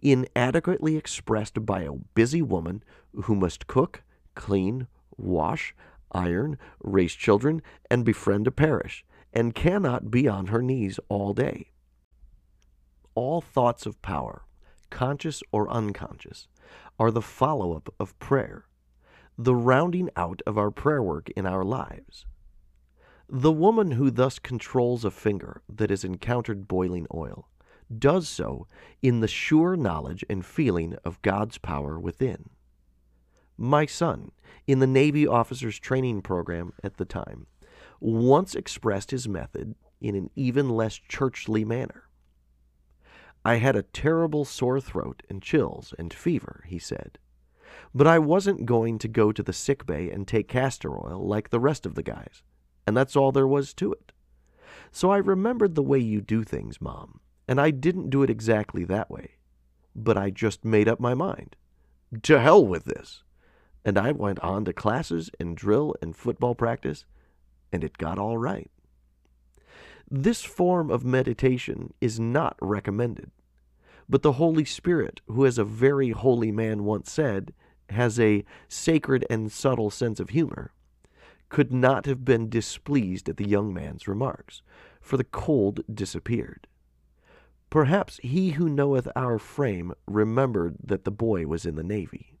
inadequately 0.00 0.96
expressed 0.96 1.66
by 1.66 1.82
a 1.82 1.92
busy 1.92 2.42
woman 2.42 2.82
who 3.24 3.34
must 3.34 3.66
cook, 3.66 4.02
clean, 4.34 4.86
wash, 5.16 5.74
iron, 6.12 6.58
raise 6.82 7.14
children, 7.14 7.62
and 7.90 8.04
befriend 8.04 8.46
a 8.46 8.50
parish, 8.50 9.04
and 9.32 9.54
cannot 9.54 10.10
be 10.10 10.28
on 10.28 10.46
her 10.46 10.62
knees 10.62 11.00
all 11.08 11.32
day. 11.32 11.70
All 13.14 13.40
thoughts 13.40 13.86
of 13.86 14.00
power, 14.02 14.42
conscious 14.90 15.42
or 15.52 15.70
unconscious, 15.70 16.48
are 16.98 17.10
the 17.10 17.22
follow 17.22 17.74
up 17.74 17.92
of 17.98 18.18
prayer, 18.18 18.66
the 19.38 19.54
rounding 19.54 20.10
out 20.16 20.42
of 20.46 20.58
our 20.58 20.70
prayer 20.70 21.02
work 21.02 21.30
in 21.30 21.46
our 21.46 21.64
lives. 21.64 22.26
The 23.28 23.52
woman 23.52 23.92
who 23.92 24.10
thus 24.10 24.38
controls 24.38 25.04
a 25.04 25.10
finger 25.10 25.62
that 25.68 25.90
has 25.90 26.04
encountered 26.04 26.68
boiling 26.68 27.06
oil 27.14 27.48
does 27.98 28.28
so 28.28 28.66
in 29.00 29.20
the 29.20 29.28
sure 29.28 29.76
knowledge 29.76 30.24
and 30.28 30.44
feeling 30.44 30.96
of 31.04 31.22
God's 31.22 31.58
power 31.58 31.98
within. 31.98 32.50
My 33.56 33.86
son, 33.86 34.32
in 34.66 34.78
the 34.78 34.86
Navy 34.86 35.26
officers 35.26 35.78
training 35.78 36.22
program 36.22 36.72
at 36.82 36.96
the 36.96 37.04
time, 37.04 37.46
once 38.00 38.54
expressed 38.54 39.10
his 39.10 39.28
method 39.28 39.74
in 40.00 40.14
an 40.14 40.30
even 40.34 40.68
less 40.68 40.94
churchly 40.94 41.64
manner. 41.64 42.08
I 43.44 43.56
had 43.56 43.76
a 43.76 43.82
terrible 43.82 44.44
sore 44.44 44.80
throat 44.80 45.22
and 45.28 45.42
chills 45.42 45.94
and 45.98 46.12
fever, 46.12 46.64
he 46.66 46.78
said. 46.78 47.18
But 47.94 48.06
I 48.06 48.18
wasn't 48.18 48.66
going 48.66 48.98
to 48.98 49.08
go 49.08 49.32
to 49.32 49.42
the 49.42 49.52
sick 49.52 49.86
bay 49.86 50.10
and 50.10 50.26
take 50.26 50.48
castor 50.48 50.92
oil 50.92 51.26
like 51.26 51.50
the 51.50 51.60
rest 51.60 51.86
of 51.86 51.94
the 51.94 52.02
guys, 52.02 52.42
and 52.86 52.96
that's 52.96 53.16
all 53.16 53.32
there 53.32 53.46
was 53.46 53.74
to 53.74 53.92
it. 53.92 54.12
So 54.90 55.10
I 55.10 55.18
remembered 55.18 55.74
the 55.74 55.82
way 55.82 55.98
you 55.98 56.20
do 56.20 56.44
things, 56.44 56.80
Mom, 56.80 57.20
and 57.48 57.60
I 57.60 57.70
didn't 57.70 58.10
do 58.10 58.22
it 58.22 58.30
exactly 58.30 58.84
that 58.84 59.10
way. 59.10 59.32
But 59.94 60.16
I 60.16 60.30
just 60.30 60.64
made 60.64 60.88
up 60.88 61.00
my 61.00 61.14
mind. 61.14 61.56
To 62.22 62.40
hell 62.40 62.64
with 62.64 62.84
this! 62.84 63.22
And 63.84 63.98
I 63.98 64.12
went 64.12 64.38
on 64.40 64.64
to 64.66 64.72
classes 64.72 65.30
and 65.40 65.56
drill 65.56 65.94
and 66.00 66.14
football 66.14 66.54
practice, 66.54 67.04
and 67.72 67.82
it 67.82 67.98
got 67.98 68.18
all 68.18 68.38
right. 68.38 68.70
This 70.10 70.42
form 70.42 70.90
of 70.90 71.04
meditation 71.04 71.94
is 72.00 72.20
not 72.20 72.56
recommended. 72.60 73.30
But 74.08 74.22
the 74.22 74.32
Holy 74.32 74.64
Spirit, 74.64 75.20
who, 75.26 75.46
as 75.46 75.58
a 75.58 75.64
very 75.64 76.10
holy 76.10 76.52
man 76.52 76.84
once 76.84 77.10
said, 77.10 77.54
has 77.88 78.20
a 78.20 78.44
sacred 78.68 79.24
and 79.30 79.50
subtle 79.50 79.90
sense 79.90 80.20
of 80.20 80.30
humor, 80.30 80.72
could 81.48 81.72
not 81.72 82.06
have 82.06 82.24
been 82.24 82.48
displeased 82.48 83.28
at 83.28 83.36
the 83.36 83.48
young 83.48 83.72
man's 83.72 84.08
remarks, 84.08 84.62
for 85.00 85.16
the 85.16 85.24
cold 85.24 85.80
disappeared. 85.92 86.66
Perhaps 87.70 88.20
he 88.22 88.50
who 88.50 88.68
knoweth 88.68 89.08
our 89.16 89.38
frame 89.38 89.94
remembered 90.06 90.76
that 90.82 91.04
the 91.04 91.10
boy 91.10 91.46
was 91.46 91.64
in 91.64 91.76
the 91.76 91.82
Navy. 91.82 92.31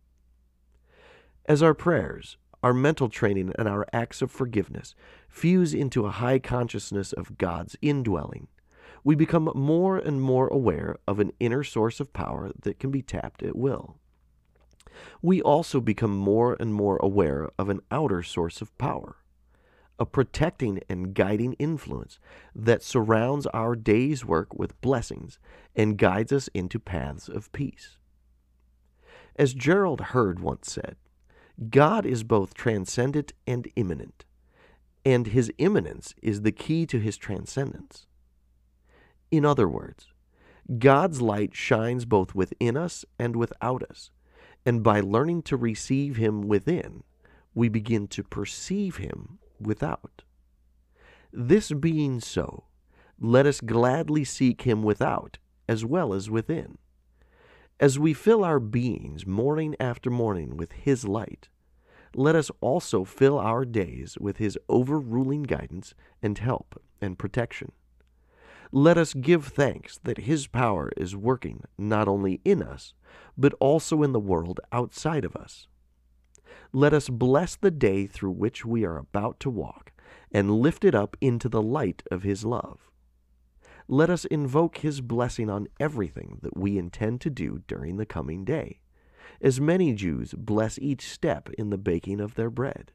As 1.46 1.62
our 1.62 1.74
prayers, 1.74 2.36
our 2.62 2.72
mental 2.72 3.08
training, 3.08 3.52
and 3.58 3.68
our 3.68 3.84
acts 3.92 4.22
of 4.22 4.30
forgiveness 4.30 4.94
fuse 5.28 5.74
into 5.74 6.06
a 6.06 6.10
high 6.10 6.38
consciousness 6.38 7.12
of 7.12 7.36
God's 7.36 7.76
indwelling, 7.82 8.46
we 9.02 9.16
become 9.16 9.50
more 9.54 9.98
and 9.98 10.20
more 10.20 10.46
aware 10.48 10.96
of 11.08 11.18
an 11.18 11.32
inner 11.40 11.64
source 11.64 11.98
of 11.98 12.12
power 12.12 12.52
that 12.62 12.78
can 12.78 12.92
be 12.92 13.02
tapped 13.02 13.42
at 13.42 13.56
will. 13.56 13.96
We 15.20 15.42
also 15.42 15.80
become 15.80 16.16
more 16.16 16.56
and 16.60 16.72
more 16.72 16.98
aware 16.98 17.50
of 17.58 17.68
an 17.68 17.80
outer 17.90 18.22
source 18.22 18.60
of 18.60 18.76
power, 18.78 19.16
a 19.98 20.06
protecting 20.06 20.80
and 20.88 21.14
guiding 21.14 21.54
influence 21.54 22.20
that 22.54 22.84
surrounds 22.84 23.46
our 23.48 23.74
day's 23.74 24.24
work 24.24 24.54
with 24.54 24.80
blessings 24.80 25.40
and 25.74 25.98
guides 25.98 26.30
us 26.30 26.48
into 26.54 26.78
paths 26.78 27.28
of 27.28 27.50
peace. 27.50 27.96
As 29.34 29.54
Gerald 29.54 30.00
Heard 30.00 30.38
once 30.38 30.70
said, 30.70 30.96
God 31.70 32.06
is 32.06 32.24
both 32.24 32.54
transcendent 32.54 33.32
and 33.46 33.68
immanent, 33.76 34.24
and 35.04 35.28
his 35.28 35.52
immanence 35.58 36.14
is 36.22 36.42
the 36.42 36.52
key 36.52 36.86
to 36.86 36.98
his 36.98 37.16
transcendence. 37.16 38.06
In 39.30 39.44
other 39.44 39.68
words, 39.68 40.08
God's 40.78 41.20
light 41.20 41.54
shines 41.54 42.04
both 42.04 42.34
within 42.34 42.76
us 42.76 43.04
and 43.18 43.36
without 43.36 43.82
us, 43.82 44.10
and 44.64 44.82
by 44.82 45.00
learning 45.00 45.42
to 45.42 45.56
receive 45.56 46.16
him 46.16 46.42
within, 46.42 47.02
we 47.54 47.68
begin 47.68 48.08
to 48.08 48.22
perceive 48.22 48.96
him 48.96 49.38
without. 49.60 50.22
This 51.32 51.72
being 51.72 52.20
so, 52.20 52.64
let 53.18 53.46
us 53.46 53.60
gladly 53.60 54.24
seek 54.24 54.62
him 54.62 54.82
without 54.82 55.38
as 55.68 55.84
well 55.84 56.12
as 56.12 56.30
within. 56.30 56.78
As 57.80 57.98
we 57.98 58.14
fill 58.14 58.44
our 58.44 58.60
beings 58.60 59.26
morning 59.26 59.74
after 59.80 60.10
morning 60.10 60.56
with 60.56 60.72
His 60.72 61.04
light, 61.04 61.48
let 62.14 62.36
us 62.36 62.50
also 62.60 63.04
fill 63.04 63.38
our 63.38 63.64
days 63.64 64.16
with 64.20 64.36
His 64.36 64.58
overruling 64.68 65.42
guidance 65.42 65.94
and 66.22 66.38
help 66.38 66.80
and 67.00 67.18
protection. 67.18 67.72
Let 68.70 68.96
us 68.96 69.14
give 69.14 69.46
thanks 69.46 69.98
that 70.04 70.18
His 70.18 70.46
power 70.46 70.92
is 70.96 71.16
working 71.16 71.64
not 71.76 72.06
only 72.06 72.40
in 72.44 72.62
us, 72.62 72.94
but 73.36 73.54
also 73.58 74.02
in 74.02 74.12
the 74.12 74.20
world 74.20 74.60
outside 74.70 75.24
of 75.24 75.34
us. 75.34 75.66
Let 76.72 76.94
us 76.94 77.08
bless 77.08 77.56
the 77.56 77.70
day 77.70 78.06
through 78.06 78.32
which 78.32 78.64
we 78.64 78.84
are 78.84 78.98
about 78.98 79.40
to 79.40 79.50
walk 79.50 79.92
and 80.30 80.60
lift 80.60 80.84
it 80.84 80.94
up 80.94 81.16
into 81.20 81.48
the 81.48 81.62
light 81.62 82.02
of 82.10 82.22
His 82.22 82.44
love 82.44 82.91
let 83.92 84.08
us 84.08 84.24
invoke 84.24 84.78
his 84.78 85.02
blessing 85.02 85.50
on 85.50 85.68
everything 85.78 86.38
that 86.40 86.56
we 86.56 86.78
intend 86.78 87.20
to 87.20 87.28
do 87.28 87.60
during 87.68 87.98
the 87.98 88.06
coming 88.06 88.42
day, 88.42 88.80
as 89.42 89.60
many 89.60 89.92
Jews 89.92 90.32
bless 90.32 90.78
each 90.78 91.06
step 91.06 91.50
in 91.58 91.68
the 91.68 91.76
baking 91.76 92.18
of 92.18 92.34
their 92.34 92.48
bread. 92.48 92.92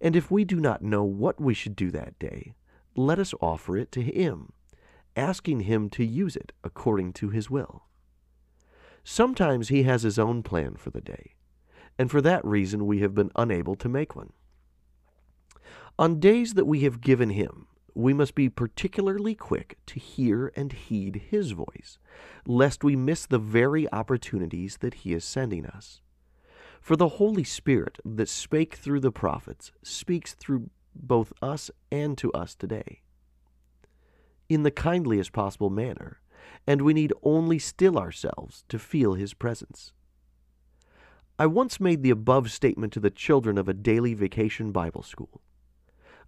And 0.00 0.16
if 0.16 0.30
we 0.30 0.46
do 0.46 0.58
not 0.58 0.80
know 0.80 1.04
what 1.04 1.38
we 1.38 1.52
should 1.52 1.76
do 1.76 1.90
that 1.90 2.18
day, 2.18 2.54
let 2.96 3.18
us 3.18 3.34
offer 3.42 3.76
it 3.76 3.92
to 3.92 4.00
him, 4.00 4.54
asking 5.14 5.60
him 5.60 5.90
to 5.90 6.04
use 6.06 6.36
it 6.36 6.52
according 6.64 7.12
to 7.12 7.28
his 7.28 7.50
will. 7.50 7.82
Sometimes 9.04 9.68
he 9.68 9.82
has 9.82 10.04
his 10.04 10.18
own 10.18 10.42
plan 10.42 10.76
for 10.76 10.88
the 10.88 11.02
day, 11.02 11.34
and 11.98 12.10
for 12.10 12.22
that 12.22 12.42
reason 12.46 12.86
we 12.86 13.00
have 13.00 13.14
been 13.14 13.30
unable 13.36 13.74
to 13.74 13.90
make 13.90 14.16
one. 14.16 14.32
On 15.98 16.18
days 16.18 16.54
that 16.54 16.66
we 16.66 16.80
have 16.80 17.02
given 17.02 17.28
him, 17.28 17.66
we 17.94 18.12
must 18.12 18.34
be 18.34 18.48
particularly 18.48 19.34
quick 19.34 19.76
to 19.86 19.98
hear 19.98 20.52
and 20.56 20.72
heed 20.72 21.22
His 21.30 21.52
voice, 21.52 21.98
lest 22.46 22.84
we 22.84 22.96
miss 22.96 23.26
the 23.26 23.38
very 23.38 23.90
opportunities 23.92 24.78
that 24.78 24.94
He 24.94 25.12
is 25.12 25.24
sending 25.24 25.66
us. 25.66 26.00
For 26.80 26.96
the 26.96 27.08
Holy 27.08 27.44
Spirit 27.44 27.98
that 28.04 28.28
spake 28.28 28.74
through 28.74 29.00
the 29.00 29.12
prophets 29.12 29.72
speaks 29.82 30.34
through 30.34 30.70
both 30.94 31.32
us 31.40 31.70
and 31.90 32.18
to 32.18 32.32
us 32.32 32.54
today. 32.54 33.02
In 34.48 34.62
the 34.62 34.70
kindliest 34.70 35.32
possible 35.32 35.70
manner, 35.70 36.20
and 36.66 36.82
we 36.82 36.92
need 36.92 37.12
only 37.22 37.58
still 37.58 37.98
ourselves 37.98 38.64
to 38.68 38.78
feel 38.78 39.14
His 39.14 39.34
presence. 39.34 39.92
I 41.38 41.46
once 41.46 41.80
made 41.80 42.02
the 42.02 42.10
above 42.10 42.50
statement 42.50 42.92
to 42.92 43.00
the 43.00 43.10
children 43.10 43.58
of 43.58 43.68
a 43.68 43.74
daily 43.74 44.14
vacation 44.14 44.70
Bible 44.72 45.02
school. 45.02 45.40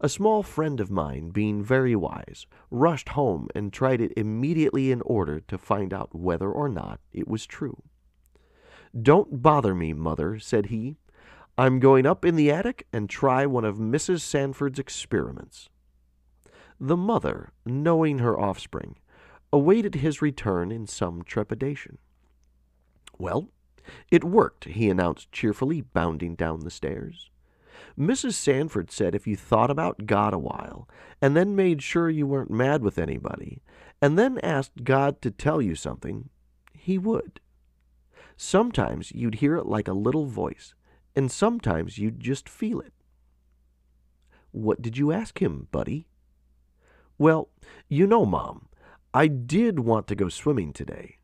A 0.01 0.09
small 0.09 0.43
friend 0.43 0.81
of 0.81 0.91
mine, 0.91 1.31
being 1.31 1.63
very 1.63 1.95
wise, 1.95 2.47
rushed 2.71 3.11
home 3.11 3.49
and 3.55 3.73
tried 3.73 4.01
it 4.01 4.13
immediately 4.17 4.91
in 4.91 5.01
order 5.03 5.41
to 5.41 5.59
find 5.59 5.95
out 5.95 6.15
whether 6.15 6.51
or 6.51 6.69
not 6.69 7.01
it 7.13 7.29
was 7.29 7.47
true. 7.47 7.83
Don't 9.01 9.43
bother 9.43 9.75
me, 9.75 9.93
mother, 9.93 10.39
said 10.39 10.67
he. 10.67 10.97
I'm 11.57 11.79
going 11.79 12.07
up 12.07 12.25
in 12.25 12.37
the 12.37 12.51
attic 12.51 12.87
and 12.93 13.09
try 13.09 13.47
one 13.47 13.65
of 13.65 13.77
Mrs. 13.77 14.21
Sanford's 14.21 14.79
experiments. 14.79 15.69
The 16.81 16.97
mother, 16.97 17.53
knowing 17.65 18.19
her 18.19 18.39
offspring, 18.39 18.97
awaited 19.53 19.97
his 19.97 20.21
return 20.21 20.73
in 20.73 20.87
some 20.87 21.23
trepidation. 21.23 21.99
Well, 23.19 23.49
it 24.11 24.25
worked, 24.25 24.65
he 24.65 24.91
announced 24.91 25.31
cheerfully, 25.31 25.81
bounding 25.83 26.35
down 26.35 26.61
the 26.61 26.71
stairs. 26.71 27.31
Mrs. 27.99 28.35
Sanford 28.35 28.91
said 28.91 29.15
if 29.15 29.27
you 29.27 29.37
thought 29.37 29.71
about 29.71 30.07
God 30.07 30.35
a 30.35 30.39
while, 30.39 30.89
and 31.23 31.37
then 31.37 31.55
made 31.55 31.83
sure 31.83 32.11
you 32.11 32.27
weren't 32.27 32.51
mad 32.51 32.83
with 32.83 32.99
anybody, 32.99 33.63
and 34.03 34.19
then 34.19 34.39
asked 34.43 34.85
God 34.85 35.23
to 35.23 35.31
tell 35.31 35.63
you 35.63 35.75
something, 35.75 36.29
He 36.73 36.99
would. 36.99 37.41
Sometimes 38.37 39.13
you'd 39.13 39.37
hear 39.37 39.57
it 39.57 39.67
like 39.67 39.87
a 39.87 39.93
little 39.93 40.27
voice, 40.27 40.75
and 41.15 41.31
sometimes 41.31 41.99
you'd 41.99 42.19
just 42.19 42.49
feel 42.49 42.81
it. 42.81 42.93
What 44.51 44.83
did 44.83 44.99
you 44.99 45.13
ask 45.13 45.41
him, 45.41 45.69
buddy? 45.71 46.09
Well, 47.19 47.49
you 47.89 48.07
know, 48.07 48.27
Mom, 48.27 48.69
I 49.13 49.29
did 49.29 49.81
want 49.81 50.09
to 50.09 50.17
go 50.17 50.29
swimming 50.29 50.73
today. 50.73 51.19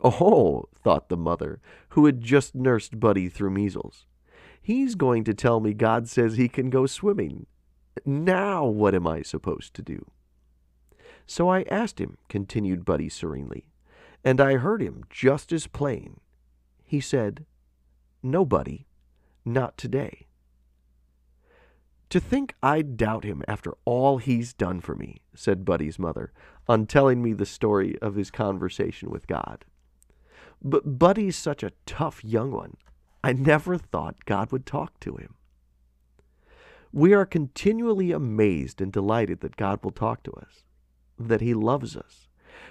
Oh, 0.00 0.68
thought 0.82 1.08
the 1.08 1.16
mother, 1.16 1.60
who 1.90 2.06
had 2.06 2.20
just 2.20 2.54
nursed 2.54 2.98
Buddy 2.98 3.28
through 3.28 3.50
measles. 3.50 4.06
He's 4.62 4.94
going 4.94 5.24
to 5.24 5.34
tell 5.34 5.58
me 5.60 5.74
God 5.74 6.08
says 6.08 6.36
he 6.36 6.48
can 6.48 6.70
go 6.70 6.86
swimming. 6.86 7.46
Now 8.06 8.64
what 8.64 8.94
am 8.94 9.06
I 9.06 9.22
supposed 9.22 9.74
to 9.74 9.82
do? 9.82 10.06
So 11.26 11.48
I 11.48 11.62
asked 11.62 12.00
him, 12.00 12.16
continued 12.28 12.84
Buddy 12.84 13.08
serenely, 13.08 13.66
and 14.24 14.40
I 14.40 14.54
heard 14.54 14.80
him 14.80 15.04
just 15.10 15.52
as 15.52 15.66
plain. 15.66 16.20
He 16.84 17.00
said, 17.00 17.44
Nobody, 18.22 18.86
not 19.44 19.76
today. 19.76 20.26
To 22.10 22.20
think 22.20 22.54
I'd 22.62 22.96
doubt 22.96 23.24
him 23.24 23.42
after 23.48 23.72
all 23.84 24.18
he's 24.18 24.52
done 24.52 24.80
for 24.80 24.94
me, 24.94 25.22
said 25.34 25.64
Buddy's 25.64 25.98
mother, 25.98 26.32
on 26.68 26.86
telling 26.86 27.22
me 27.22 27.32
the 27.32 27.46
story 27.46 27.98
of 28.00 28.14
his 28.14 28.30
conversation 28.30 29.10
with 29.10 29.26
God. 29.26 29.64
But 30.62 30.98
Buddy's 30.98 31.36
such 31.36 31.62
a 31.62 31.72
tough 31.86 32.22
young 32.22 32.52
one. 32.52 32.76
I 33.24 33.32
never 33.32 33.78
thought 33.78 34.24
God 34.24 34.50
would 34.52 34.66
talk 34.66 34.98
to 35.00 35.16
him. 35.16 35.34
We 36.92 37.14
are 37.14 37.24
continually 37.24 38.12
amazed 38.12 38.80
and 38.80 38.92
delighted 38.92 39.40
that 39.40 39.56
God 39.56 39.82
will 39.82 39.92
talk 39.92 40.22
to 40.24 40.32
us, 40.32 40.64
that 41.18 41.40
He 41.40 41.54
loves 41.54 41.96
us, 41.96 42.28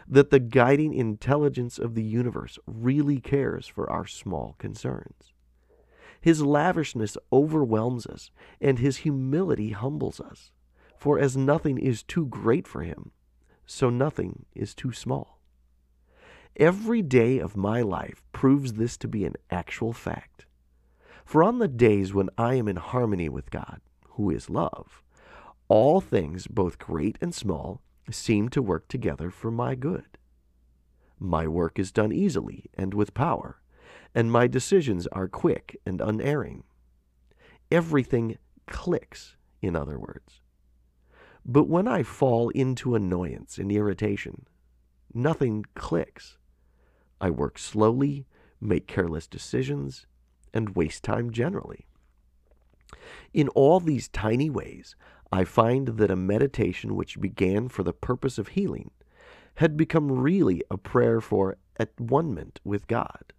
that 0.07 0.29
the 0.29 0.39
guiding 0.39 0.93
intelligence 0.93 1.79
of 1.79 1.95
the 1.95 2.03
universe 2.03 2.59
really 2.67 3.19
cares 3.19 3.65
for 3.65 3.89
our 3.89 4.05
small 4.05 4.55
concerns. 4.59 5.33
His 6.21 6.43
lavishness 6.43 7.17
overwhelms 7.33 8.05
us, 8.05 8.29
and 8.61 8.77
his 8.77 8.97
humility 8.97 9.71
humbles 9.71 10.19
us. 10.21 10.51
For 10.95 11.17
as 11.17 11.35
nothing 11.35 11.79
is 11.79 12.03
too 12.03 12.27
great 12.27 12.67
for 12.67 12.83
him, 12.83 13.09
so 13.65 13.89
nothing 13.89 14.45
is 14.53 14.75
too 14.75 14.91
small. 14.93 15.40
Every 16.61 17.01
day 17.01 17.39
of 17.39 17.57
my 17.57 17.81
life 17.81 18.21
proves 18.33 18.73
this 18.73 18.95
to 18.97 19.07
be 19.07 19.25
an 19.25 19.33
actual 19.49 19.93
fact. 19.93 20.45
For 21.25 21.43
on 21.43 21.57
the 21.57 21.67
days 21.67 22.13
when 22.13 22.29
I 22.37 22.53
am 22.53 22.67
in 22.67 22.75
harmony 22.75 23.29
with 23.29 23.49
God, 23.49 23.81
who 24.09 24.29
is 24.29 24.47
love, 24.47 25.01
all 25.69 26.01
things, 26.01 26.45
both 26.45 26.77
great 26.77 27.17
and 27.19 27.33
small, 27.33 27.81
seem 28.11 28.47
to 28.49 28.61
work 28.61 28.87
together 28.87 29.31
for 29.31 29.49
my 29.49 29.73
good. 29.73 30.19
My 31.17 31.47
work 31.47 31.79
is 31.79 31.91
done 31.91 32.11
easily 32.11 32.69
and 32.75 32.93
with 32.93 33.15
power, 33.15 33.59
and 34.13 34.31
my 34.31 34.45
decisions 34.45 35.07
are 35.07 35.27
quick 35.27 35.81
and 35.83 35.99
unerring. 35.99 36.63
Everything 37.71 38.37
clicks, 38.67 39.35
in 39.63 39.75
other 39.75 39.97
words. 39.97 40.41
But 41.43 41.67
when 41.67 41.87
I 41.87 42.03
fall 42.03 42.49
into 42.49 42.93
annoyance 42.93 43.57
and 43.57 43.71
irritation, 43.71 44.45
nothing 45.11 45.65
clicks. 45.73 46.37
I 47.21 47.29
work 47.29 47.59
slowly, 47.59 48.25
make 48.59 48.87
careless 48.87 49.27
decisions, 49.27 50.07
and 50.53 50.75
waste 50.75 51.03
time 51.03 51.31
generally. 51.31 51.85
In 53.31 53.47
all 53.49 53.79
these 53.79 54.09
tiny 54.09 54.49
ways, 54.49 54.95
I 55.31 55.43
find 55.45 55.87
that 55.87 56.11
a 56.11 56.15
meditation 56.15 56.95
which 56.95 57.21
began 57.21 57.69
for 57.69 57.83
the 57.83 57.93
purpose 57.93 58.37
of 58.37 58.49
healing 58.49 58.91
had 59.55 59.77
become 59.77 60.11
really 60.11 60.63
a 60.71 60.77
prayer 60.77 61.21
for 61.21 61.57
at 61.77 61.97
one 61.99 62.51
with 62.63 62.87
God, 62.87 63.33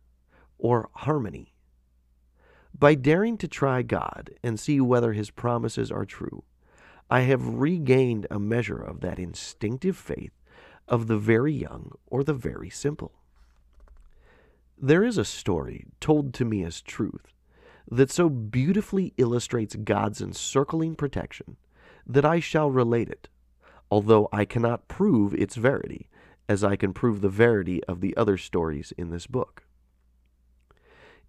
or 0.59 0.88
harmony. 0.95 1.55
By 2.79 2.95
daring 2.95 3.37
to 3.38 3.49
try 3.49 3.83
God 3.83 4.31
and 4.42 4.59
see 4.59 4.81
whether 4.81 5.12
his 5.12 5.31
promises 5.31 5.90
are 5.90 6.07
true, 6.07 6.45
I 7.11 7.21
have 7.21 7.47
regained 7.47 8.27
a 8.31 8.38
measure 8.38 8.81
of 8.81 9.01
that 9.01 9.18
instinctive 9.18 9.97
faith 9.97 10.33
of 10.88 11.09
the 11.09 11.18
very 11.18 11.53
young 11.53 11.92
or 12.07 12.25
the 12.25 12.33
very 12.33 12.71
simple. 12.71 13.22
There 14.81 15.05
is 15.05 15.19
a 15.19 15.25
story 15.25 15.87
told 16.01 16.35
to 16.35 16.45
me 16.45 16.65
as 16.65 16.81
truth 16.81 17.33
that 17.91 18.11
so 18.11 18.29
beautifully 18.29 19.13
illustrates 19.17 19.77
God's 19.77 20.21
encircling 20.21 20.95
protection 20.95 21.57
that 22.07 22.25
I 22.25 22.41
shall 22.41 22.71
relate 22.71 23.09
it, 23.09 23.29
although 23.91 24.29
I 24.33 24.45
cannot 24.45 24.89
prove 24.89 25.35
its 25.35 25.57
verity, 25.57 26.09
as 26.49 26.65
I 26.65 26.77
can 26.77 26.93
prove 26.93 27.21
the 27.21 27.29
verity 27.29 27.83
of 27.85 28.01
the 28.01 28.17
other 28.17 28.37
stories 28.37 28.93
in 28.97 29.11
this 29.11 29.27
book. 29.27 29.65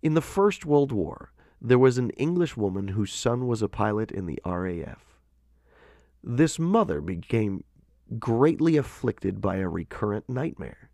In 0.02 0.16
the 0.16 0.22
First 0.22 0.66
World 0.66 0.92
War, 0.92 1.32
there 1.62 1.80
was 1.80 1.98
an 1.98 2.10
English 2.12 2.58
woman 2.58 2.90
whose 2.90 3.14
son 3.14 3.48
was 3.48 3.62
a 3.62 3.70
pilot 3.70 4.12
in 4.12 4.26
the 4.26 4.40
RAF. 4.46 5.06
This 6.24 6.60
mother 6.60 7.02
became 7.02 7.64
greatly 8.20 8.78
afflicted 8.78 9.42
by 9.42 9.58
a 9.58 9.70
recurrent 9.70 10.28
nightmare. 10.28 10.90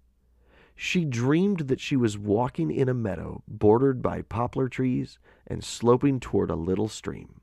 She 0.81 1.03
dreamed 1.03 1.67
that 1.67 1.81
she 1.81 1.97
was 1.97 2.17
walking 2.17 2.71
in 2.71 2.87
a 2.87 2.93
meadow 2.93 3.43
bordered 3.49 4.01
by 4.01 4.21
poplar 4.21 4.69
trees 4.69 5.19
and 5.45 5.61
sloping 5.61 6.21
toward 6.21 6.49
a 6.49 6.55
little 6.55 6.87
stream. 6.87 7.41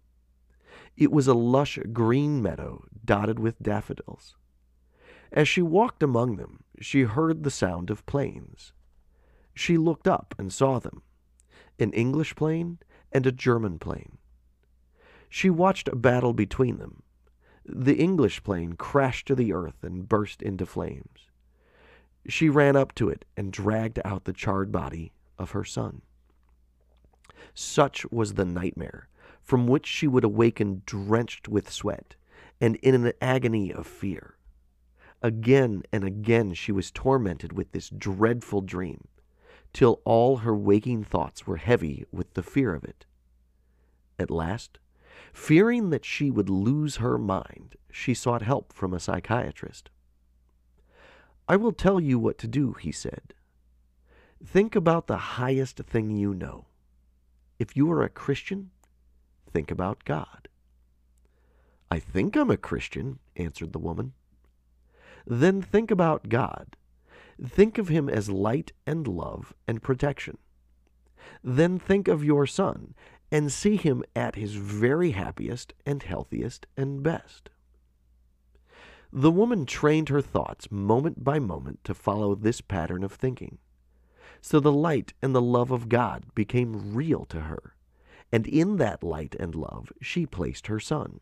It 0.97 1.13
was 1.13 1.29
a 1.29 1.35
lush 1.35 1.79
green 1.93 2.43
meadow 2.43 2.87
dotted 3.05 3.39
with 3.39 3.63
daffodils. 3.63 4.39
As 5.31 5.49
she 5.49 5.61
walked 5.61 6.03
among 6.03 6.37
them, 6.37 6.65
she 6.81 7.03
heard 7.03 7.43
the 7.43 7.51
sound 7.51 7.91
of 7.91 8.07
planes. 8.07 8.73
She 9.53 9.77
looked 9.77 10.09
up 10.09 10.35
and 10.39 10.51
saw 10.51 10.79
them 10.79 11.03
an 11.79 11.93
English 11.93 12.37
plane 12.37 12.79
and 13.13 13.27
a 13.27 13.33
German 13.33 13.79
plane. 13.79 14.17
She 15.29 15.51
watched 15.51 15.89
a 15.89 15.95
battle 15.95 16.33
between 16.33 16.79
them. 16.79 17.03
The 17.67 17.99
English 17.99 18.43
plane 18.45 18.77
crashed 18.77 19.27
to 19.29 19.35
the 19.35 19.53
earth 19.53 19.85
and 19.85 20.09
burst 20.09 20.41
into 20.41 20.65
flames. 20.65 21.26
She 22.29 22.49
ran 22.49 22.77
up 22.77 22.95
to 22.97 23.09
it 23.09 23.25
and 23.37 23.53
dragged 23.53 24.01
out 24.05 24.25
the 24.25 24.33
charred 24.33 24.73
body 24.73 25.13
of 25.39 25.53
her 25.53 25.65
son. 25.65 26.03
Such 27.55 28.05
was 28.11 28.35
the 28.35 28.45
nightmare 28.45 29.09
from 29.47 29.69
which 29.69 29.87
she 29.87 30.09
would 30.09 30.25
awaken 30.25 30.83
drenched 30.87 31.47
with 31.47 31.71
sweat 31.71 32.17
and 32.61 32.75
in 32.77 32.95
an 32.95 33.13
agony 33.21 33.73
of 33.73 33.87
fear. 33.87 34.37
Again 35.23 35.83
and 35.93 36.03
again 36.03 36.53
she 36.53 36.73
was 36.73 36.91
tormented 36.91 37.53
with 37.53 37.71
this 37.71 37.89
dreadful 37.89 38.61
dream, 38.61 39.07
till 39.73 40.01
all 40.05 40.39
her 40.39 40.55
waking 40.55 41.05
thoughts 41.05 41.47
were 41.47 41.59
heavy 41.59 42.05
with 42.11 42.35
the 42.35 42.43
fear 42.43 42.75
of 42.75 42.83
it. 42.83 43.07
At 44.19 44.31
last, 44.31 44.79
fearing 45.33 45.91
that 45.91 46.05
she 46.05 46.31
would 46.31 46.49
lose 46.49 46.97
her 46.97 47.17
mind, 47.17 47.77
she 47.91 48.15
sought 48.15 48.43
help 48.43 48.73
from 48.73 48.93
a 48.93 49.01
psychiatrist. 49.01 49.91
I 51.49 51.57
will 51.57 51.73
tell 51.73 52.01
you 52.01 52.19
what 52.19 52.39
to 52.39 52.49
do, 52.49 52.73
he 52.73 52.91
said. 52.91 53.35
Think 54.45 54.75
about 54.75 55.07
the 55.07 55.17
highest 55.17 55.79
thing 55.79 56.11
you 56.11 56.35
know. 56.35 56.67
If 57.59 57.77
you 57.77 57.91
are 57.93 58.03
a 58.03 58.09
Christian, 58.09 58.71
think 59.53 59.71
about 59.71 60.05
God. 60.05 60.49
I 61.91 61.99
think 62.01 62.37
I'm 62.37 62.51
a 62.51 62.57
Christian, 62.57 63.21
answered 63.37 63.73
the 63.73 63.79
woman. 63.79 64.13
Then 65.27 65.63
think 65.63 65.91
about 65.91 66.29
God. 66.29 66.77
Think 67.43 67.79
of 67.79 67.89
him 67.89 68.09
as 68.09 68.29
light 68.29 68.73
and 68.87 69.07
love 69.07 69.55
and 69.67 69.83
protection. 69.83 70.39
Then 71.43 71.79
think 71.79 72.09
of 72.09 72.25
your 72.25 72.47
son 72.47 72.95
and 73.31 73.53
see 73.53 73.77
him 73.77 74.05
at 74.15 74.35
his 74.35 74.55
very 74.55 75.13
happiest 75.13 75.75
and 75.85 76.03
healthiest 76.03 76.67
and 76.77 77.03
best. 77.03 77.51
The 79.19 79.31
woman 79.31 79.65
trained 79.65 80.11
her 80.11 80.21
thoughts 80.21 80.71
moment 80.71 81.25
by 81.25 81.39
moment 81.39 81.83
to 81.85 81.95
follow 81.95 82.35
this 82.35 82.61
pattern 82.61 83.03
of 83.03 83.13
thinking. 83.13 83.57
So 84.43 84.61
the 84.61 84.71
light 84.71 85.15
and 85.23 85.35
the 85.35 85.41
love 85.41 85.71
of 85.71 85.89
God 85.89 86.27
became 86.35 86.95
real 86.95 87.25
to 87.31 87.41
her 87.41 87.75
and 88.31 88.47
in 88.47 88.77
that 88.77 89.03
light 89.03 89.35
and 89.41 89.55
love 89.55 89.91
she 90.03 90.27
placed 90.27 90.67
her 90.67 90.79
son. 90.79 91.21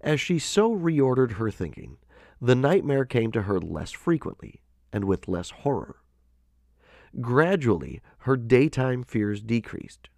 As 0.00 0.18
she 0.18 0.38
so 0.38 0.74
reordered 0.74 1.32
her 1.32 1.50
thinking, 1.50 1.98
the 2.40 2.54
nightmare 2.54 3.04
came 3.04 3.32
to 3.32 3.42
her 3.42 3.60
less 3.60 3.92
frequently 3.92 4.62
and 4.94 5.04
with 5.04 5.28
less 5.28 5.50
horror. 5.50 5.96
Gradually, 7.20 8.00
her 8.20 8.38
daytime 8.38 9.02
fears 9.02 9.42
decreased. 9.42 10.08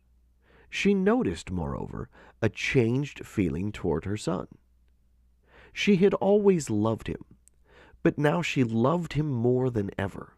She 0.70 0.94
noticed, 0.94 1.50
moreover, 1.50 2.08
a 2.40 2.48
changed 2.48 3.26
feeling 3.26 3.72
toward 3.72 4.04
her 4.04 4.16
son. 4.16 4.46
She 5.72 5.96
had 5.96 6.14
always 6.14 6.70
loved 6.70 7.06
him, 7.06 7.24
but 8.02 8.18
now 8.18 8.42
she 8.42 8.64
loved 8.64 9.14
him 9.14 9.28
more 9.28 9.70
than 9.70 9.90
ever. 9.98 10.34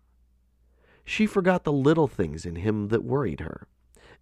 She 1.05 1.27
forgot 1.27 1.65
the 1.65 1.73
little 1.73 2.09
things 2.09 2.45
in 2.45 2.57
him 2.57 2.89
that 2.89 3.05
worried 3.05 3.41
her 3.41 3.67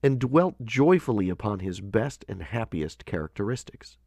and 0.02 0.18
dwelt 0.18 0.54
joyfully 0.64 1.28
upon 1.28 1.60
his 1.60 1.80
best 1.80 2.24
and 2.28 2.42
happiest 2.42 3.04
characteristics. 3.04 3.98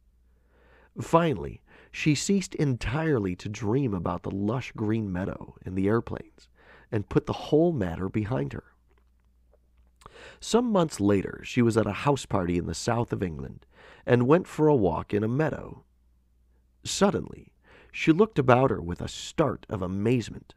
Finally, 1.00 1.62
she 1.90 2.14
ceased 2.14 2.54
entirely 2.56 3.34
to 3.36 3.48
dream 3.48 3.94
about 3.94 4.22
the 4.22 4.30
lush 4.30 4.72
green 4.72 5.12
meadow 5.12 5.54
and 5.64 5.76
the 5.76 5.88
airplanes, 5.88 6.48
and 6.90 7.08
put 7.08 7.26
the 7.26 7.32
whole 7.32 7.72
matter 7.72 8.08
behind 8.08 8.52
her. 8.52 8.64
Some 10.40 10.70
months 10.70 11.00
later, 11.00 11.40
she 11.44 11.62
was 11.62 11.76
at 11.76 11.86
a 11.86 11.92
house 11.92 12.26
party 12.26 12.58
in 12.58 12.66
the 12.66 12.74
south 12.74 13.12
of 13.12 13.22
England, 13.22 13.66
and 14.04 14.26
went 14.26 14.46
for 14.46 14.68
a 14.68 14.74
walk 14.74 15.14
in 15.14 15.22
a 15.22 15.28
meadow. 15.28 15.84
Suddenly, 16.84 17.52
she 17.92 18.12
looked 18.12 18.38
about 18.38 18.70
her 18.70 18.80
with 18.80 19.00
a 19.00 19.08
start 19.08 19.66
of 19.68 19.82
amazement, 19.82 20.54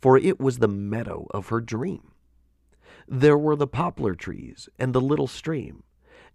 for 0.00 0.16
it 0.16 0.38
was 0.38 0.58
the 0.58 0.68
meadow 0.68 1.26
of 1.30 1.48
her 1.48 1.60
dream. 1.60 2.12
There 3.08 3.38
were 3.38 3.56
the 3.56 3.66
poplar 3.66 4.14
trees 4.14 4.68
and 4.78 4.94
the 4.94 5.00
little 5.00 5.26
stream, 5.26 5.82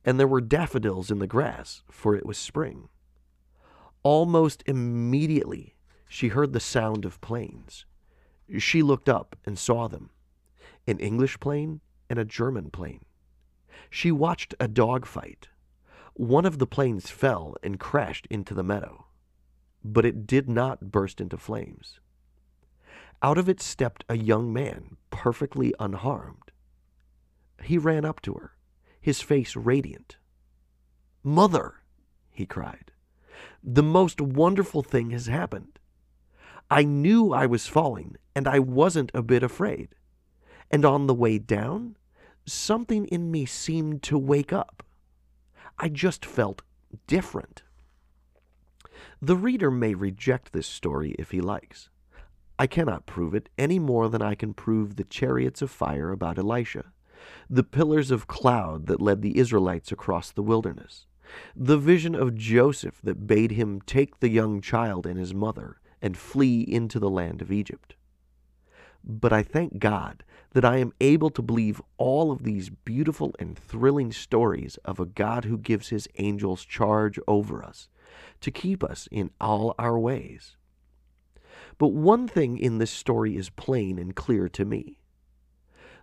and 0.05 0.19
there 0.19 0.27
were 0.27 0.41
daffodils 0.41 1.11
in 1.11 1.19
the 1.19 1.27
grass, 1.27 1.83
for 1.89 2.15
it 2.15 2.25
was 2.25 2.37
spring. 2.37 2.89
Almost 4.03 4.63
immediately 4.65 5.75
she 6.07 6.29
heard 6.29 6.53
the 6.53 6.59
sound 6.59 7.05
of 7.05 7.21
planes. 7.21 7.85
She 8.57 8.81
looked 8.83 9.07
up 9.07 9.35
and 9.45 9.57
saw 9.57 9.87
them 9.87 10.09
an 10.87 10.99
English 10.99 11.39
plane 11.39 11.81
and 12.09 12.19
a 12.19 12.25
German 12.25 12.71
plane. 12.71 13.05
She 13.89 14.11
watched 14.11 14.55
a 14.59 14.67
dog 14.67 15.05
fight. 15.05 15.49
One 16.13 16.45
of 16.45 16.57
the 16.57 16.67
planes 16.67 17.09
fell 17.09 17.55
and 17.63 17.79
crashed 17.79 18.27
into 18.29 18.53
the 18.53 18.63
meadow, 18.63 19.05
but 19.83 20.05
it 20.05 20.27
did 20.27 20.49
not 20.49 20.91
burst 20.91 21.19
into 21.19 21.37
flames. 21.37 21.99
Out 23.21 23.37
of 23.37 23.47
it 23.47 23.61
stepped 23.61 24.03
a 24.09 24.17
young 24.17 24.51
man, 24.51 24.97
perfectly 25.09 25.73
unharmed. 25.79 26.51
He 27.63 27.77
ran 27.77 28.05
up 28.05 28.21
to 28.23 28.33
her, 28.33 28.53
his 28.99 29.21
face 29.21 29.55
radiant. 29.55 30.17
Mother, 31.23 31.75
he 32.31 32.45
cried, 32.45 32.91
the 33.63 33.83
most 33.83 34.19
wonderful 34.19 34.81
thing 34.81 35.11
has 35.11 35.27
happened. 35.27 35.79
I 36.69 36.83
knew 36.83 37.33
I 37.33 37.45
was 37.45 37.67
falling, 37.67 38.15
and 38.35 38.47
I 38.47 38.59
wasn't 38.59 39.11
a 39.13 39.21
bit 39.21 39.43
afraid. 39.43 39.89
And 40.71 40.85
on 40.85 41.05
the 41.05 41.13
way 41.13 41.37
down, 41.37 41.97
something 42.45 43.05
in 43.07 43.29
me 43.29 43.45
seemed 43.45 44.01
to 44.03 44.17
wake 44.17 44.53
up. 44.53 44.83
I 45.77 45.89
just 45.89 46.25
felt 46.25 46.61
different. 47.07 47.63
The 49.23 49.35
reader 49.35 49.69
may 49.69 49.93
reject 49.93 50.51
this 50.51 50.65
story 50.65 51.11
if 51.19 51.29
he 51.29 51.41
likes. 51.41 51.89
I 52.57 52.65
cannot 52.65 53.05
prove 53.05 53.35
it 53.35 53.49
any 53.55 53.77
more 53.77 54.09
than 54.09 54.23
I 54.23 54.33
can 54.33 54.55
prove 54.55 54.95
the 54.95 55.03
chariots 55.03 55.61
of 55.61 55.69
fire 55.69 56.11
about 56.11 56.39
Elisha, 56.39 56.91
the 57.47 57.63
pillars 57.63 58.09
of 58.09 58.25
cloud 58.25 58.87
that 58.87 58.99
led 58.99 59.21
the 59.21 59.37
Israelites 59.37 59.91
across 59.91 60.31
the 60.31 60.41
wilderness, 60.41 61.05
the 61.55 61.77
vision 61.77 62.15
of 62.15 62.33
Joseph 62.33 62.99
that 63.03 63.27
bade 63.27 63.51
him 63.51 63.79
take 63.81 64.19
the 64.19 64.29
young 64.29 64.59
child 64.59 65.05
and 65.05 65.19
his 65.19 65.35
mother 65.35 65.79
and 66.01 66.17
flee 66.17 66.61
into 66.61 66.97
the 66.97 67.09
land 67.09 67.43
of 67.43 67.51
Egypt. 67.51 67.93
But 69.03 69.31
I 69.31 69.43
thank 69.43 69.77
God 69.77 70.23
that 70.53 70.65
I 70.65 70.77
am 70.77 70.93
able 70.99 71.29
to 71.29 71.43
believe 71.43 71.79
all 71.99 72.31
of 72.31 72.41
these 72.41 72.71
beautiful 72.71 73.35
and 73.37 73.55
thrilling 73.55 74.11
stories 74.11 74.77
of 74.83 74.99
a 74.99 75.05
God 75.05 75.45
who 75.45 75.59
gives 75.59 75.89
his 75.89 76.09
angels 76.17 76.65
charge 76.65 77.19
over 77.27 77.63
us 77.63 77.87
to 78.41 78.51
keep 78.51 78.83
us 78.83 79.07
in 79.11 79.31
all 79.39 79.75
our 79.77 79.97
ways. 79.97 80.55
But 81.77 81.89
one 81.89 82.27
thing 82.27 82.57
in 82.57 82.77
this 82.77 82.91
story 82.91 83.35
is 83.35 83.49
plain 83.49 83.97
and 83.97 84.15
clear 84.15 84.47
to 84.49 84.65
me. 84.65 84.99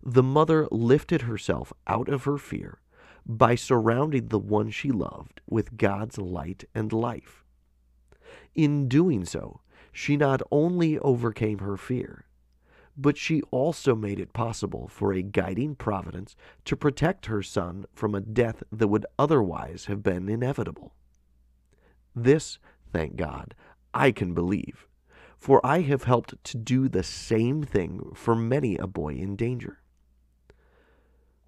The 0.03 0.23
mother 0.23 0.69
lifted 0.71 1.23
herself 1.23 1.73
out 1.87 2.09
of 2.09 2.25
her 2.25 2.39
fear 2.39 2.81
by 3.27 3.55
surrounding 3.55 4.29
the 4.29 4.39
one 4.39 4.71
she 4.71 4.91
loved 4.91 5.41
with 5.47 5.77
God's 5.77 6.19
light 6.19 6.65
and 6.75 6.93
life. 6.93 7.45
In 8.55 8.89
doing 8.89 9.25
so, 9.25 9.61
she 9.93 10.17
not 10.17 10.41
only 10.51 10.99
overcame 10.99 11.59
her 11.59 11.77
fear, 11.77 12.25
but 12.97 13.17
she 13.17 13.43
also 13.53 13.95
made 13.95 14.19
it 14.19 14.33
possible 14.33 14.89
for 14.89 15.13
a 15.13 15.23
guiding 15.23 15.77
providence 15.77 16.35
to 16.65 16.77
protect 16.77 17.27
her 17.27 17.43
son 17.43 17.87
from 17.93 18.15
a 18.15 18.21
death 18.21 18.63
that 18.73 18.89
would 18.89 19.07
otherwise 19.19 19.85
have 19.85 20.03
been 20.03 20.29
inevitable. 20.29 20.95
This, 22.23 22.59
thank 22.93 23.17
God, 23.17 23.55
I 23.95 24.11
can 24.11 24.35
believe, 24.35 24.89
for 25.39 25.65
I 25.65 25.83
have 25.83 26.05
helped 26.05 26.43
to 26.45 26.57
do 26.57 26.89
the 26.89 27.05
same 27.05 27.63
thing 27.63 28.11
for 28.15 28.35
many 28.35 28.77
a 28.77 28.89
boy 28.89 29.15
in 29.15 29.37
danger. 29.37 29.79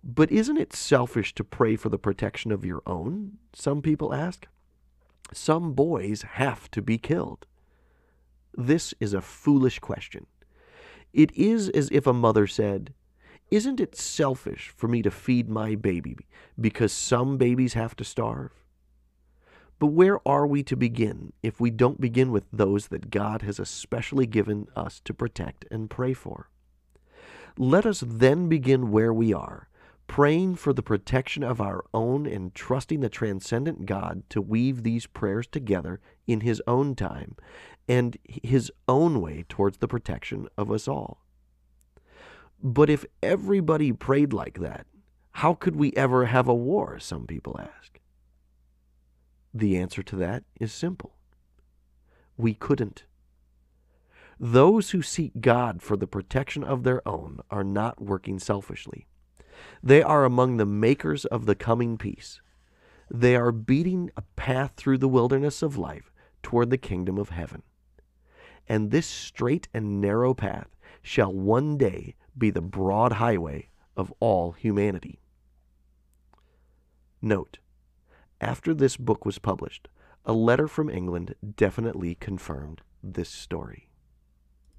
But 0.04 0.30
isn't 0.30 0.56
it 0.56 0.72
selfish 0.72 1.34
to 1.34 1.44
pray 1.44 1.74
for 1.74 1.88
the 1.88 1.98
protection 1.98 2.52
of 2.52 2.64
your 2.64 2.82
own? 2.86 3.38
Some 3.52 3.82
people 3.82 4.14
ask. 4.14 4.46
Some 5.32 5.72
boys 5.72 6.22
have 6.22 6.70
to 6.70 6.80
be 6.80 6.98
killed. 6.98 7.46
This 8.56 8.94
is 9.00 9.12
a 9.12 9.20
foolish 9.20 9.80
question. 9.80 10.26
It 11.12 11.32
is 11.36 11.68
as 11.68 11.88
if 11.90 12.06
a 12.06 12.12
mother 12.12 12.46
said, 12.46 12.94
Isn't 13.50 13.80
it 13.80 13.96
selfish 13.96 14.72
for 14.76 14.86
me 14.86 15.02
to 15.02 15.10
feed 15.10 15.48
my 15.48 15.74
baby 15.74 16.16
because 16.60 16.92
some 16.92 17.36
babies 17.36 17.74
have 17.74 17.96
to 17.96 18.04
starve? 18.04 18.52
But 19.80 19.88
where 19.88 20.20
are 20.28 20.46
we 20.46 20.62
to 20.62 20.76
begin 20.76 21.32
if 21.42 21.58
we 21.58 21.70
don't 21.70 22.00
begin 22.00 22.30
with 22.30 22.44
those 22.52 22.86
that 22.88 23.10
God 23.10 23.42
has 23.42 23.58
especially 23.58 24.26
given 24.26 24.68
us 24.76 25.00
to 25.00 25.12
protect 25.12 25.64
and 25.72 25.90
pray 25.90 26.12
for? 26.14 26.48
Let 27.58 27.84
us 27.84 28.04
then 28.06 28.48
begin 28.48 28.92
where 28.92 29.12
we 29.12 29.34
are, 29.34 29.68
praying 30.06 30.54
for 30.56 30.72
the 30.72 30.82
protection 30.82 31.42
of 31.42 31.60
our 31.60 31.84
own 31.92 32.26
and 32.26 32.54
trusting 32.54 33.00
the 33.00 33.08
transcendent 33.08 33.86
God 33.86 34.22
to 34.30 34.40
weave 34.40 34.84
these 34.84 35.06
prayers 35.06 35.48
together 35.48 36.00
in 36.28 36.42
His 36.42 36.62
own 36.68 36.94
time 36.94 37.34
and 37.90 38.16
his 38.24 38.70
own 38.86 39.20
way 39.20 39.44
towards 39.48 39.78
the 39.78 39.88
protection 39.88 40.46
of 40.56 40.70
us 40.70 40.86
all. 40.86 41.24
But 42.62 42.88
if 42.88 43.04
everybody 43.20 43.90
prayed 43.90 44.32
like 44.32 44.60
that, 44.60 44.86
how 45.32 45.54
could 45.54 45.74
we 45.74 45.92
ever 45.94 46.26
have 46.26 46.46
a 46.46 46.54
war? 46.54 47.00
Some 47.00 47.26
people 47.26 47.58
ask. 47.58 47.99
The 49.52 49.76
answer 49.76 50.02
to 50.02 50.16
that 50.16 50.44
is 50.58 50.72
simple 50.72 51.14
we 52.36 52.54
couldn't. 52.54 53.04
Those 54.38 54.90
who 54.90 55.02
seek 55.02 55.42
God 55.42 55.82
for 55.82 55.96
the 55.96 56.06
protection 56.06 56.64
of 56.64 56.84
their 56.84 57.06
own 57.06 57.40
are 57.50 57.64
not 57.64 58.00
working 58.00 58.38
selfishly. 58.38 59.06
They 59.82 60.02
are 60.02 60.24
among 60.24 60.56
the 60.56 60.64
makers 60.64 61.26
of 61.26 61.44
the 61.44 61.54
coming 61.54 61.98
peace. 61.98 62.40
They 63.10 63.36
are 63.36 63.52
beating 63.52 64.10
a 64.16 64.22
path 64.36 64.72
through 64.76 64.98
the 64.98 65.08
wilderness 65.08 65.60
of 65.60 65.76
life 65.76 66.10
toward 66.42 66.70
the 66.70 66.78
kingdom 66.78 67.18
of 67.18 67.28
heaven 67.28 67.62
and 68.70 68.92
this 68.92 69.06
straight 69.08 69.66
and 69.74 70.00
narrow 70.00 70.32
path 70.32 70.68
shall 71.02 71.32
one 71.32 71.76
day 71.76 72.14
be 72.38 72.50
the 72.50 72.62
broad 72.62 73.14
highway 73.14 73.68
of 73.96 74.14
all 74.20 74.52
humanity. 74.52 75.18
Note, 77.20 77.58
after 78.40 78.72
this 78.72 78.96
book 78.96 79.24
was 79.26 79.38
published, 79.38 79.88
a 80.24 80.32
letter 80.32 80.66
from 80.68 80.88
England 80.88 81.34
definitely 81.56 82.14
confirmed 82.14 82.80
this 83.02 83.28
story. 83.28 83.89